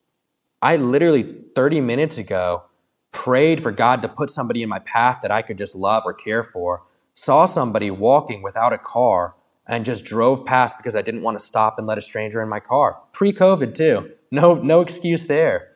I 0.61 0.76
literally 0.76 1.42
30 1.55 1.81
minutes 1.81 2.18
ago 2.18 2.64
prayed 3.11 3.62
for 3.62 3.70
God 3.72 4.02
to 4.02 4.09
put 4.09 4.31
somebody 4.31 4.62
in 4.62 4.68
my 4.68 4.78
path 4.81 5.20
that 5.22 5.31
I 5.31 5.42
could 5.42 5.59
just 5.59 5.76
love 5.76 6.02
or 6.07 6.14
care 6.14 6.42
for, 6.42 6.83
saw 7.14 7.44
somebody 7.46 7.90
walking 7.90 8.42
without 8.42 8.72
a 8.72 8.78
car, 8.78 9.35
and 9.66 9.85
just 9.85 10.05
drove 10.05 10.44
past 10.44 10.76
because 10.76 10.96
I 10.96 11.02
didn't 11.02 11.22
want 11.22 11.38
to 11.38 11.44
stop 11.44 11.78
and 11.78 11.87
let 11.87 11.98
a 11.98 12.02
stranger 12.02 12.42
in 12.42 12.48
my 12.48 12.61
car. 12.61 13.00
Pre 13.12 13.33
COVID, 13.33 13.74
too. 13.74 14.12
No, 14.31 14.55
no 14.55 14.81
excuse 14.81 15.26
there. 15.26 15.72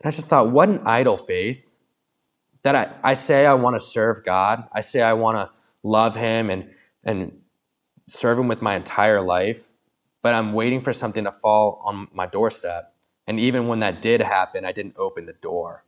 And 0.00 0.08
I 0.08 0.10
just 0.10 0.28
thought, 0.28 0.50
what 0.50 0.68
an 0.68 0.80
idle 0.86 1.16
faith 1.16 1.74
that 2.62 2.74
I, 2.74 3.10
I 3.10 3.14
say 3.14 3.44
I 3.46 3.54
want 3.54 3.76
to 3.76 3.80
serve 3.80 4.24
God. 4.24 4.64
I 4.72 4.80
say 4.80 5.02
I 5.02 5.12
want 5.12 5.36
to 5.36 5.50
love 5.82 6.16
Him 6.16 6.48
and, 6.50 6.70
and 7.04 7.32
serve 8.08 8.38
Him 8.38 8.48
with 8.48 8.62
my 8.62 8.76
entire 8.76 9.20
life, 9.20 9.68
but 10.26 10.34
I'm 10.34 10.54
waiting 10.54 10.80
for 10.80 10.92
something 10.92 11.22
to 11.22 11.30
fall 11.30 11.80
on 11.84 12.08
my 12.12 12.26
doorstep. 12.26 12.92
And 13.28 13.38
even 13.38 13.68
when 13.68 13.78
that 13.78 14.02
did 14.02 14.20
happen, 14.20 14.64
I 14.64 14.72
didn't 14.72 14.96
open 14.98 15.24
the 15.24 15.34
door. 15.34 15.84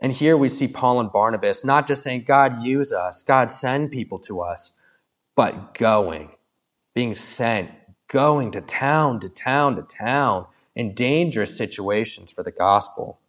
And 0.00 0.10
here 0.10 0.38
we 0.38 0.48
see 0.48 0.66
Paul 0.66 1.00
and 1.00 1.12
Barnabas 1.12 1.66
not 1.66 1.86
just 1.86 2.02
saying, 2.02 2.24
God, 2.26 2.62
use 2.62 2.94
us, 2.94 3.22
God, 3.22 3.50
send 3.50 3.90
people 3.90 4.18
to 4.20 4.40
us, 4.40 4.80
but 5.36 5.74
going, 5.74 6.30
being 6.94 7.12
sent, 7.12 7.70
going 8.06 8.52
to 8.52 8.62
town 8.62 9.20
to 9.20 9.28
town 9.28 9.76
to 9.76 9.82
town 9.82 10.46
in 10.74 10.94
dangerous 10.94 11.54
situations 11.54 12.32
for 12.32 12.42
the 12.42 12.50
gospel. 12.50 13.20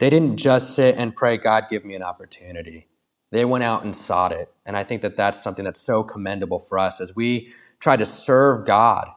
They 0.00 0.10
didn't 0.10 0.36
just 0.36 0.76
sit 0.76 0.96
and 0.98 1.16
pray, 1.16 1.38
God, 1.38 1.70
give 1.70 1.86
me 1.86 1.94
an 1.94 2.02
opportunity. 2.02 2.88
They 3.30 3.46
went 3.46 3.64
out 3.64 3.84
and 3.84 3.96
sought 3.96 4.32
it. 4.32 4.52
And 4.66 4.76
I 4.76 4.84
think 4.84 5.00
that 5.00 5.16
that's 5.16 5.42
something 5.42 5.64
that's 5.64 5.80
so 5.80 6.02
commendable 6.04 6.58
for 6.58 6.78
us 6.78 7.00
as 7.00 7.16
we 7.16 7.54
try 7.80 7.96
to 7.96 8.06
serve 8.06 8.66
God. 8.66 9.08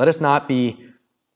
Let 0.00 0.08
us 0.08 0.18
not 0.18 0.48
be 0.48 0.82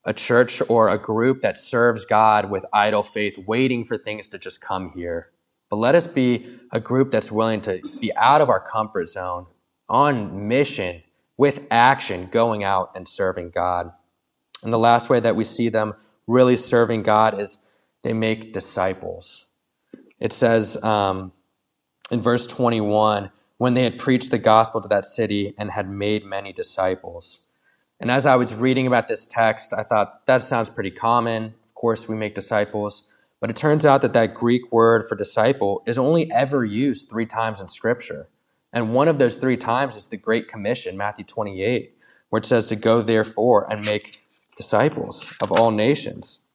a 0.07 0.14
church 0.14 0.62
or 0.70 0.88
a 0.88 0.96
group 0.96 1.42
that 1.42 1.59
serves 1.59 2.07
God 2.07 2.48
with 2.48 2.64
idle 2.72 3.03
faith, 3.03 3.37
waiting 3.37 3.85
for 3.85 3.98
things 3.98 4.31
to 4.31 4.38
just 4.38 4.62
come 4.62 4.90
here. 4.92 5.29
But 5.68 5.77
let 5.77 5.94
us 5.94 6.07
be 6.07 6.59
a 6.72 6.81
group 6.81 7.11
that's 7.11 7.31
willing 7.31 7.61
to 7.61 7.83
be 8.00 8.11
out 8.16 8.40
of 8.40 8.48
our 8.48 8.61
comfort 8.61 9.11
zone, 9.11 9.48
on 9.87 10.48
mission, 10.48 11.03
with 11.37 11.66
action, 11.70 12.31
going 12.33 12.64
out 12.64 12.92
and 12.94 13.07
serving 13.07 13.50
God. 13.50 13.92
And 14.62 14.72
the 14.72 14.79
last 14.79 15.11
way 15.11 15.20
that 15.20 15.37
we 15.37 15.44
see 15.44 15.68
them 15.68 15.92
really 16.27 16.57
serving 16.57 17.03
God 17.03 17.38
is 17.38 17.68
they 18.00 18.14
make 18.14 18.55
disciples. 18.55 19.50
It 20.18 20.33
says 20.33 20.83
um, 20.83 21.33
in 22.11 22.22
verse 22.22 22.46
21 22.46 23.31
when 23.59 23.74
they 23.74 23.85
had 23.85 23.98
preached 23.98 24.31
the 24.31 24.38
gospel 24.38 24.81
to 24.81 24.88
that 24.88 25.05
city 25.05 25.53
and 25.59 25.70
had 25.70 25.90
made 25.90 26.24
many 26.24 26.50
disciples. 26.50 27.50
And 28.00 28.11
as 28.11 28.26
I 28.26 28.37
was 28.37 28.54
reading 28.54 28.87
about 28.87 29.09
this 29.09 29.26
text, 29.26 29.72
I 29.72 29.83
thought 29.83 30.26
that 30.26 30.42
sounds 30.42 30.70
pretty 30.70 30.90
common. 30.90 31.54
Of 31.64 31.74
course, 31.74 32.09
we 32.09 32.16
make 32.16 32.35
disciples. 32.35 33.12
But 33.40 33.50
it 33.50 33.57
turns 33.57 33.85
out 33.85 34.02
that 34.02 34.14
that 34.14 34.35
Greek 34.35 34.72
word 34.72 35.07
for 35.09 35.16
disciple 35.16 35.83
is 35.87 35.98
only 35.98 36.30
ever 36.33 36.64
used 36.64 37.11
three 37.11 37.26
times 37.26 37.61
in 37.61 37.68
Scripture. 37.68 38.28
And 38.72 38.92
one 38.92 39.07
of 39.07 39.18
those 39.18 39.37
three 39.37 39.57
times 39.57 39.94
is 39.94 40.09
the 40.09 40.16
Great 40.16 40.48
Commission, 40.48 40.96
Matthew 40.96 41.24
28, 41.24 41.94
where 42.30 42.38
it 42.38 42.46
says 42.46 42.66
to 42.68 42.76
go 42.76 43.02
therefore 43.02 43.70
and 43.70 43.85
make 43.85 44.20
disciples 44.57 45.33
of 45.40 45.52
all 45.52 45.70
nations. 45.70 46.46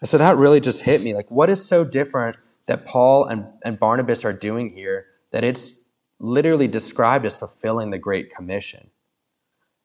And 0.00 0.08
so 0.08 0.18
that 0.18 0.36
really 0.36 0.60
just 0.60 0.82
hit 0.82 1.02
me. 1.02 1.14
Like, 1.14 1.30
what 1.30 1.50
is 1.50 1.64
so 1.64 1.84
different 1.84 2.36
that 2.66 2.84
Paul 2.84 3.26
and, 3.26 3.46
and 3.64 3.80
Barnabas 3.80 4.24
are 4.24 4.32
doing 4.32 4.70
here 4.70 5.06
that 5.30 5.44
it's 5.44 5.88
literally 6.20 6.68
described 6.68 7.24
as 7.24 7.38
fulfilling 7.38 7.90
the 7.90 7.98
Great 7.98 8.30
Commission? 8.30 8.90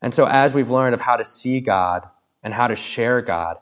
And 0.03 0.13
so, 0.13 0.27
as 0.27 0.53
we've 0.53 0.69
learned 0.69 0.93
of 0.93 0.99
how 1.01 1.15
to 1.15 1.23
see 1.23 1.61
God 1.61 2.07
and 2.43 2.53
how 2.53 2.67
to 2.67 2.75
share 2.75 3.21
God, 3.21 3.57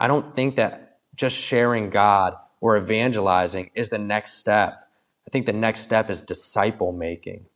I 0.00 0.08
don't 0.08 0.34
think 0.34 0.56
that 0.56 0.98
just 1.14 1.36
sharing 1.36 1.88
God 1.88 2.34
or 2.60 2.76
evangelizing 2.76 3.70
is 3.76 3.90
the 3.90 3.98
next 3.98 4.34
step. 4.38 4.88
I 5.26 5.30
think 5.30 5.46
the 5.46 5.52
next 5.52 5.82
step 5.82 6.10
is 6.10 6.20
disciple 6.20 6.92
making. 6.92 7.46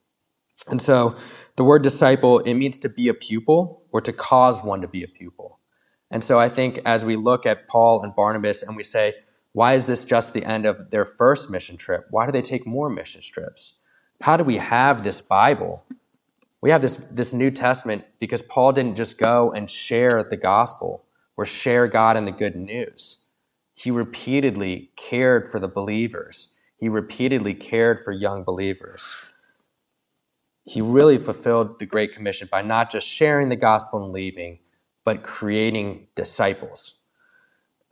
And 0.68 0.81
so, 0.81 1.16
the 1.57 1.64
word 1.64 1.83
disciple, 1.83 2.38
it 2.38 2.55
means 2.55 2.79
to 2.79 2.88
be 2.88 3.09
a 3.09 3.14
pupil 3.14 3.83
or 3.90 4.01
to 4.01 4.12
cause 4.12 4.62
one 4.62 4.81
to 4.83 4.88
be 4.88 5.03
a 5.03 5.09
pupil. 5.09 5.59
And 6.12 6.22
so, 6.22 6.38
I 6.38 6.48
think 6.48 6.79
as 6.85 7.05
we 7.05 7.16
look 7.16 7.44
at 7.44 7.66
Paul 7.66 8.05
and 8.05 8.14
Barnabas 8.14 8.62
and 8.62 8.77
we 8.77 8.85
say, 8.85 9.14
why 9.53 9.74
is 9.74 9.88
this 9.88 10.05
just 10.05 10.33
the 10.33 10.44
end 10.44 10.64
of 10.64 10.90
their 10.90 11.05
first 11.05 11.51
mission 11.51 11.77
trip? 11.77 12.07
Why 12.11 12.24
do 12.24 12.31
they 12.31 12.42
take 12.42 12.64
more 12.64 12.88
mission 12.88 13.20
trips? 13.20 13.83
How 14.20 14.37
do 14.37 14.44
we 14.44 14.59
have 14.59 15.03
this 15.03 15.20
Bible? 15.20 15.85
We 16.61 16.71
have 16.71 16.83
this, 16.83 16.97
this 16.97 17.33
New 17.33 17.51
Testament 17.51 18.05
because 18.18 18.42
Paul 18.42 18.73
didn't 18.73 18.97
just 18.97 19.18
go 19.18 19.53
and 19.53 19.71
share 19.71 20.23
the 20.23 20.37
gospel 20.37 21.05
or 21.37 21.47
share 21.47 21.87
God 21.87 22.16
and 22.16 22.27
the 22.27 22.33
good 22.33 22.57
news. 22.57 23.29
He 23.75 23.90
repeatedly 23.92 24.90
cared 24.97 25.47
for 25.47 25.61
the 25.61 25.68
believers. 25.68 26.57
He 26.79 26.88
repeatedly 26.88 27.55
cared 27.55 28.01
for 28.01 28.12
young 28.12 28.42
believers. 28.42 29.16
He 30.64 30.81
really 30.81 31.16
fulfilled 31.16 31.79
the 31.79 31.87
Great 31.87 32.12
Commission 32.12 32.49
by 32.51 32.62
not 32.62 32.90
just 32.90 33.07
sharing 33.07 33.49
the 33.49 33.57
gospel 33.57 34.03
and 34.03 34.12
leaving, 34.12 34.59
but 35.05 35.23
creating 35.23 36.09
disciples. 36.14 37.03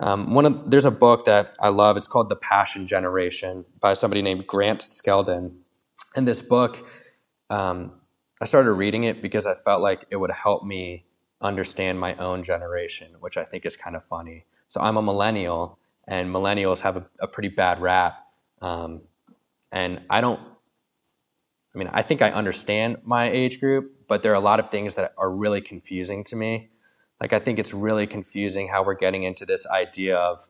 Um, 0.00 0.34
one 0.34 0.44
of, 0.44 0.70
there's 0.70 0.84
a 0.84 0.90
book 0.90 1.24
that 1.24 1.54
I 1.60 1.68
love. 1.68 1.96
It's 1.96 2.06
called 2.06 2.28
The 2.28 2.36
Passion 2.36 2.86
Generation 2.86 3.64
by 3.80 3.94
somebody 3.94 4.20
named 4.20 4.46
Grant 4.46 4.80
Skeldon. 4.80 5.54
And 6.16 6.28
this 6.28 6.42
book 6.42 6.86
um, 7.48 7.92
I 8.40 8.44
started 8.44 8.72
reading 8.72 9.04
it 9.04 9.22
because 9.22 9.46
I 9.46 9.54
felt 9.54 9.80
like 9.80 10.04
it 10.10 10.16
would 10.16 10.30
help 10.30 10.64
me 10.64 11.04
understand 11.40 11.98
my 11.98 12.14
own 12.16 12.42
generation, 12.42 13.08
which 13.20 13.36
I 13.36 13.44
think 13.44 13.64
is 13.64 13.76
kind 13.76 13.96
of 13.96 14.04
funny. 14.04 14.44
So 14.68 14.80
I'm 14.80 14.96
a 14.96 15.02
millennial, 15.02 15.78
and 16.06 16.34
millennials 16.34 16.80
have 16.80 16.96
a, 16.96 17.06
a 17.20 17.26
pretty 17.26 17.48
bad 17.48 17.80
rap. 17.80 18.26
Um, 18.60 19.02
and 19.72 20.00
I 20.10 20.20
don't, 20.20 20.40
I 21.74 21.78
mean, 21.78 21.88
I 21.92 22.02
think 22.02 22.22
I 22.22 22.30
understand 22.30 22.98
my 23.04 23.28
age 23.28 23.60
group, 23.60 24.06
but 24.08 24.22
there 24.22 24.32
are 24.32 24.36
a 24.36 24.40
lot 24.40 24.60
of 24.60 24.70
things 24.70 24.94
that 24.94 25.14
are 25.18 25.30
really 25.30 25.60
confusing 25.60 26.24
to 26.24 26.36
me. 26.36 26.70
Like, 27.20 27.32
I 27.32 27.38
think 27.38 27.58
it's 27.58 27.72
really 27.72 28.06
confusing 28.06 28.68
how 28.68 28.84
we're 28.84 28.94
getting 28.94 29.22
into 29.22 29.46
this 29.46 29.66
idea 29.66 30.16
of 30.16 30.48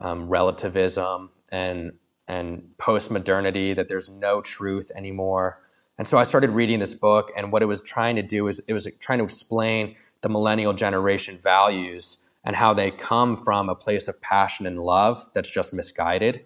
um, 0.00 0.28
relativism 0.28 1.30
and, 1.50 1.92
and 2.26 2.74
post 2.78 3.10
modernity, 3.10 3.74
that 3.74 3.88
there's 3.88 4.08
no 4.08 4.40
truth 4.40 4.90
anymore. 4.94 5.60
And 5.98 6.06
so 6.06 6.16
I 6.16 6.22
started 6.22 6.50
reading 6.50 6.78
this 6.78 6.94
book, 6.94 7.32
and 7.36 7.50
what 7.50 7.60
it 7.60 7.66
was 7.66 7.82
trying 7.82 8.16
to 8.16 8.22
do 8.22 8.46
is 8.46 8.60
it 8.68 8.72
was 8.72 8.88
trying 9.00 9.18
to 9.18 9.24
explain 9.24 9.96
the 10.20 10.28
millennial 10.28 10.72
generation 10.72 11.36
values 11.36 12.28
and 12.44 12.54
how 12.54 12.72
they 12.72 12.90
come 12.90 13.36
from 13.36 13.68
a 13.68 13.74
place 13.74 14.08
of 14.08 14.20
passion 14.20 14.66
and 14.66 14.80
love 14.80 15.20
that's 15.34 15.50
just 15.50 15.74
misguided. 15.74 16.44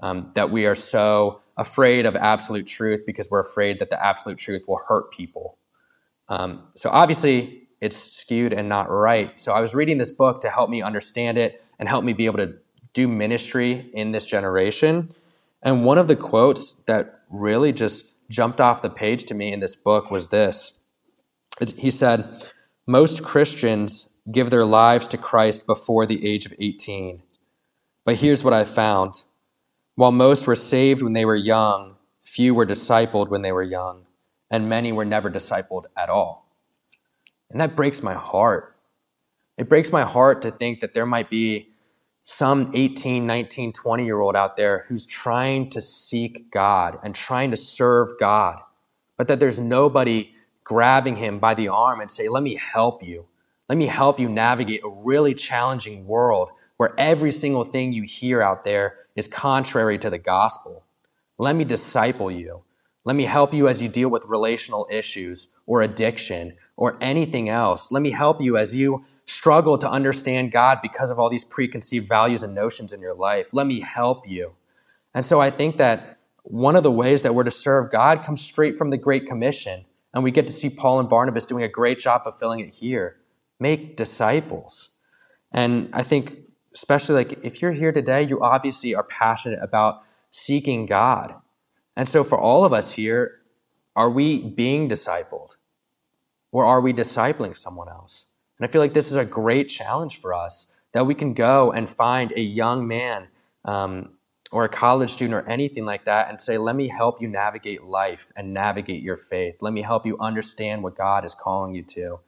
Um, 0.00 0.30
that 0.34 0.50
we 0.50 0.66
are 0.66 0.74
so 0.74 1.40
afraid 1.56 2.06
of 2.06 2.16
absolute 2.16 2.66
truth 2.66 3.02
because 3.06 3.30
we're 3.30 3.40
afraid 3.40 3.78
that 3.78 3.90
the 3.90 4.04
absolute 4.04 4.38
truth 4.38 4.64
will 4.66 4.80
hurt 4.88 5.12
people. 5.12 5.58
Um, 6.28 6.64
so 6.76 6.90
obviously, 6.90 7.68
it's 7.80 7.96
skewed 7.96 8.52
and 8.52 8.68
not 8.68 8.90
right. 8.90 9.38
So 9.38 9.52
I 9.52 9.60
was 9.60 9.74
reading 9.74 9.98
this 9.98 10.10
book 10.10 10.40
to 10.40 10.50
help 10.50 10.70
me 10.70 10.82
understand 10.82 11.36
it 11.36 11.62
and 11.78 11.88
help 11.88 12.04
me 12.04 12.12
be 12.12 12.26
able 12.26 12.38
to 12.38 12.54
do 12.92 13.08
ministry 13.08 13.90
in 13.92 14.12
this 14.12 14.24
generation. 14.24 15.10
And 15.62 15.84
one 15.84 15.98
of 15.98 16.08
the 16.08 16.16
quotes 16.16 16.84
that 16.84 17.20
really 17.28 17.72
just 17.72 18.13
jumped 18.28 18.60
off 18.60 18.82
the 18.82 18.90
page 18.90 19.24
to 19.24 19.34
me 19.34 19.52
in 19.52 19.60
this 19.60 19.76
book 19.76 20.10
was 20.10 20.28
this. 20.28 20.84
He 21.76 21.90
said, 21.90 22.50
Most 22.86 23.22
Christians 23.22 24.18
give 24.30 24.50
their 24.50 24.64
lives 24.64 25.06
to 25.08 25.18
Christ 25.18 25.66
before 25.66 26.06
the 26.06 26.26
age 26.26 26.46
of 26.46 26.54
18. 26.58 27.22
But 28.04 28.16
here's 28.16 28.44
what 28.44 28.54
I 28.54 28.64
found 28.64 29.24
while 29.96 30.12
most 30.12 30.46
were 30.46 30.56
saved 30.56 31.02
when 31.02 31.12
they 31.12 31.24
were 31.24 31.36
young, 31.36 31.96
few 32.22 32.52
were 32.54 32.66
discipled 32.66 33.28
when 33.28 33.42
they 33.42 33.52
were 33.52 33.62
young, 33.62 34.06
and 34.50 34.68
many 34.68 34.90
were 34.90 35.04
never 35.04 35.30
discipled 35.30 35.84
at 35.96 36.08
all. 36.08 36.48
And 37.50 37.60
that 37.60 37.76
breaks 37.76 38.02
my 38.02 38.14
heart. 38.14 38.76
It 39.56 39.68
breaks 39.68 39.92
my 39.92 40.02
heart 40.02 40.42
to 40.42 40.50
think 40.50 40.80
that 40.80 40.94
there 40.94 41.06
might 41.06 41.30
be 41.30 41.73
some 42.24 42.70
18, 42.74 43.26
19, 43.26 43.72
20 43.72 44.04
year 44.04 44.20
old 44.20 44.34
out 44.34 44.56
there 44.56 44.86
who's 44.88 45.04
trying 45.04 45.68
to 45.70 45.80
seek 45.80 46.50
God 46.50 46.98
and 47.02 47.14
trying 47.14 47.50
to 47.50 47.56
serve 47.56 48.08
God, 48.18 48.60
but 49.18 49.28
that 49.28 49.40
there's 49.40 49.60
nobody 49.60 50.32
grabbing 50.64 51.16
him 51.16 51.38
by 51.38 51.52
the 51.52 51.68
arm 51.68 52.00
and 52.00 52.10
say, 52.10 52.28
Let 52.28 52.42
me 52.42 52.56
help 52.56 53.02
you. 53.02 53.26
Let 53.68 53.78
me 53.78 53.86
help 53.86 54.18
you 54.18 54.28
navigate 54.28 54.82
a 54.84 54.88
really 54.88 55.34
challenging 55.34 56.06
world 56.06 56.50
where 56.78 56.94
every 56.98 57.30
single 57.30 57.64
thing 57.64 57.92
you 57.92 58.02
hear 58.02 58.42
out 58.42 58.64
there 58.64 58.96
is 59.16 59.28
contrary 59.28 59.98
to 59.98 60.10
the 60.10 60.18
gospel. 60.18 60.84
Let 61.38 61.56
me 61.56 61.64
disciple 61.64 62.30
you. 62.30 62.64
Let 63.04 63.16
me 63.16 63.24
help 63.24 63.52
you 63.52 63.68
as 63.68 63.82
you 63.82 63.88
deal 63.88 64.08
with 64.08 64.24
relational 64.24 64.86
issues 64.90 65.54
or 65.66 65.82
addiction 65.82 66.56
or 66.76 66.96
anything 67.02 67.50
else. 67.50 67.92
Let 67.92 68.02
me 68.02 68.10
help 68.10 68.40
you 68.40 68.56
as 68.56 68.74
you 68.74 69.04
struggle 69.26 69.78
to 69.78 69.90
understand 69.90 70.52
God 70.52 70.78
because 70.82 71.10
of 71.10 71.18
all 71.18 71.30
these 71.30 71.44
preconceived 71.44 72.08
values 72.08 72.42
and 72.42 72.54
notions 72.54 72.92
in 72.92 73.00
your 73.00 73.14
life. 73.14 73.54
Let 73.54 73.66
me 73.66 73.80
help 73.80 74.28
you. 74.28 74.52
And 75.14 75.24
so 75.24 75.40
I 75.40 75.50
think 75.50 75.76
that 75.78 76.18
one 76.42 76.76
of 76.76 76.82
the 76.82 76.90
ways 76.90 77.22
that 77.22 77.34
we're 77.34 77.44
to 77.44 77.50
serve 77.50 77.90
God 77.90 78.22
comes 78.22 78.42
straight 78.42 78.76
from 78.76 78.90
the 78.90 78.98
Great 78.98 79.26
Commission. 79.26 79.86
And 80.12 80.22
we 80.22 80.30
get 80.30 80.46
to 80.46 80.52
see 80.52 80.70
Paul 80.70 81.00
and 81.00 81.08
Barnabas 81.08 81.46
doing 81.46 81.64
a 81.64 81.68
great 81.68 81.98
job 81.98 82.22
fulfilling 82.22 82.60
it 82.60 82.74
here. 82.74 83.16
Make 83.58 83.96
disciples. 83.96 84.96
And 85.52 85.88
I 85.92 86.02
think, 86.02 86.38
especially 86.74 87.14
like 87.14 87.44
if 87.44 87.62
you're 87.62 87.72
here 87.72 87.92
today, 87.92 88.22
you 88.22 88.42
obviously 88.42 88.94
are 88.94 89.04
passionate 89.04 89.60
about 89.62 90.02
seeking 90.30 90.86
God. 90.86 91.34
And 91.96 92.08
so 92.08 92.24
for 92.24 92.38
all 92.38 92.64
of 92.64 92.72
us 92.72 92.92
here, 92.92 93.40
are 93.96 94.10
we 94.10 94.42
being 94.42 94.88
discipled? 94.88 95.56
Or 96.52 96.64
are 96.64 96.80
we 96.80 96.92
discipling 96.92 97.56
someone 97.56 97.88
else? 97.88 98.33
And 98.58 98.66
I 98.66 98.70
feel 98.70 98.80
like 98.80 98.92
this 98.92 99.10
is 99.10 99.16
a 99.16 99.24
great 99.24 99.68
challenge 99.68 100.20
for 100.20 100.34
us 100.34 100.80
that 100.92 101.06
we 101.06 101.14
can 101.14 101.34
go 101.34 101.72
and 101.72 101.88
find 101.88 102.32
a 102.36 102.40
young 102.40 102.86
man 102.86 103.28
um, 103.64 104.10
or 104.52 104.64
a 104.64 104.68
college 104.68 105.10
student 105.10 105.34
or 105.34 105.48
anything 105.48 105.84
like 105.84 106.04
that 106.04 106.28
and 106.28 106.40
say, 106.40 106.56
let 106.56 106.76
me 106.76 106.88
help 106.88 107.20
you 107.20 107.26
navigate 107.26 107.82
life 107.82 108.32
and 108.36 108.54
navigate 108.54 109.02
your 109.02 109.16
faith. 109.16 109.56
Let 109.60 109.72
me 109.72 109.82
help 109.82 110.06
you 110.06 110.16
understand 110.18 110.82
what 110.84 110.96
God 110.96 111.24
is 111.24 111.34
calling 111.34 111.74
you 111.74 111.82
to. 111.82 112.20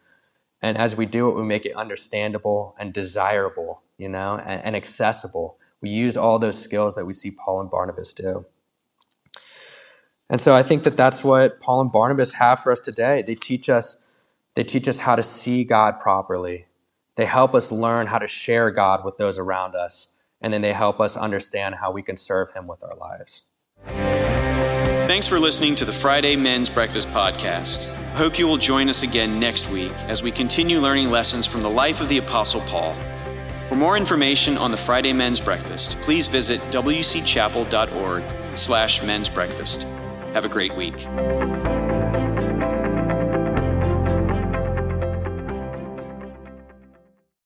And 0.60 0.76
as 0.76 0.96
we 0.96 1.06
do 1.06 1.28
it, 1.28 1.36
we 1.36 1.42
make 1.42 1.64
it 1.64 1.76
understandable 1.76 2.74
and 2.78 2.92
desirable, 2.92 3.82
you 3.98 4.08
know, 4.08 4.38
and, 4.38 4.64
and 4.64 4.76
accessible. 4.76 5.58
We 5.80 5.90
use 5.90 6.16
all 6.16 6.40
those 6.40 6.60
skills 6.60 6.96
that 6.96 7.04
we 7.04 7.12
see 7.12 7.30
Paul 7.30 7.60
and 7.60 7.70
Barnabas 7.70 8.12
do. 8.12 8.46
And 10.28 10.40
so 10.40 10.56
I 10.56 10.64
think 10.64 10.82
that 10.82 10.96
that's 10.96 11.22
what 11.22 11.60
Paul 11.60 11.82
and 11.82 11.92
Barnabas 11.92 12.32
have 12.32 12.58
for 12.60 12.72
us 12.72 12.80
today. 12.80 13.22
They 13.22 13.36
teach 13.36 13.68
us 13.68 14.04
they 14.56 14.64
teach 14.64 14.88
us 14.88 14.98
how 14.98 15.14
to 15.14 15.22
see 15.22 15.62
God 15.62 16.00
properly. 16.00 16.66
They 17.14 17.26
help 17.26 17.54
us 17.54 17.70
learn 17.70 18.06
how 18.06 18.18
to 18.18 18.26
share 18.26 18.70
God 18.70 19.04
with 19.04 19.18
those 19.18 19.38
around 19.38 19.76
us. 19.76 20.16
And 20.40 20.52
then 20.52 20.62
they 20.62 20.72
help 20.72 20.98
us 20.98 21.16
understand 21.16 21.76
how 21.76 21.92
we 21.92 22.02
can 22.02 22.16
serve 22.16 22.50
Him 22.50 22.66
with 22.66 22.82
our 22.82 22.96
lives. 22.96 23.44
Thanks 25.06 25.26
for 25.26 25.38
listening 25.38 25.76
to 25.76 25.84
the 25.84 25.92
Friday 25.92 26.36
Men's 26.36 26.68
Breakfast 26.68 27.08
Podcast. 27.08 27.88
I 27.88 28.18
hope 28.18 28.38
you 28.38 28.48
will 28.48 28.56
join 28.56 28.88
us 28.88 29.02
again 29.02 29.38
next 29.38 29.70
week 29.70 29.92
as 30.04 30.22
we 30.22 30.32
continue 30.32 30.80
learning 30.80 31.10
lessons 31.10 31.46
from 31.46 31.60
the 31.60 31.70
life 31.70 32.00
of 32.00 32.08
the 32.08 32.18
Apostle 32.18 32.62
Paul. 32.62 32.96
For 33.68 33.76
more 33.76 33.96
information 33.96 34.56
on 34.56 34.70
the 34.70 34.76
Friday 34.76 35.12
Men's 35.12 35.40
Breakfast, 35.40 35.98
please 36.00 36.28
visit 36.28 36.60
wcchapel.org 36.70 38.24
slash 38.56 39.02
men's 39.02 39.28
breakfast. 39.28 39.82
Have 40.32 40.44
a 40.44 40.48
great 40.48 40.74
week. 40.74 41.06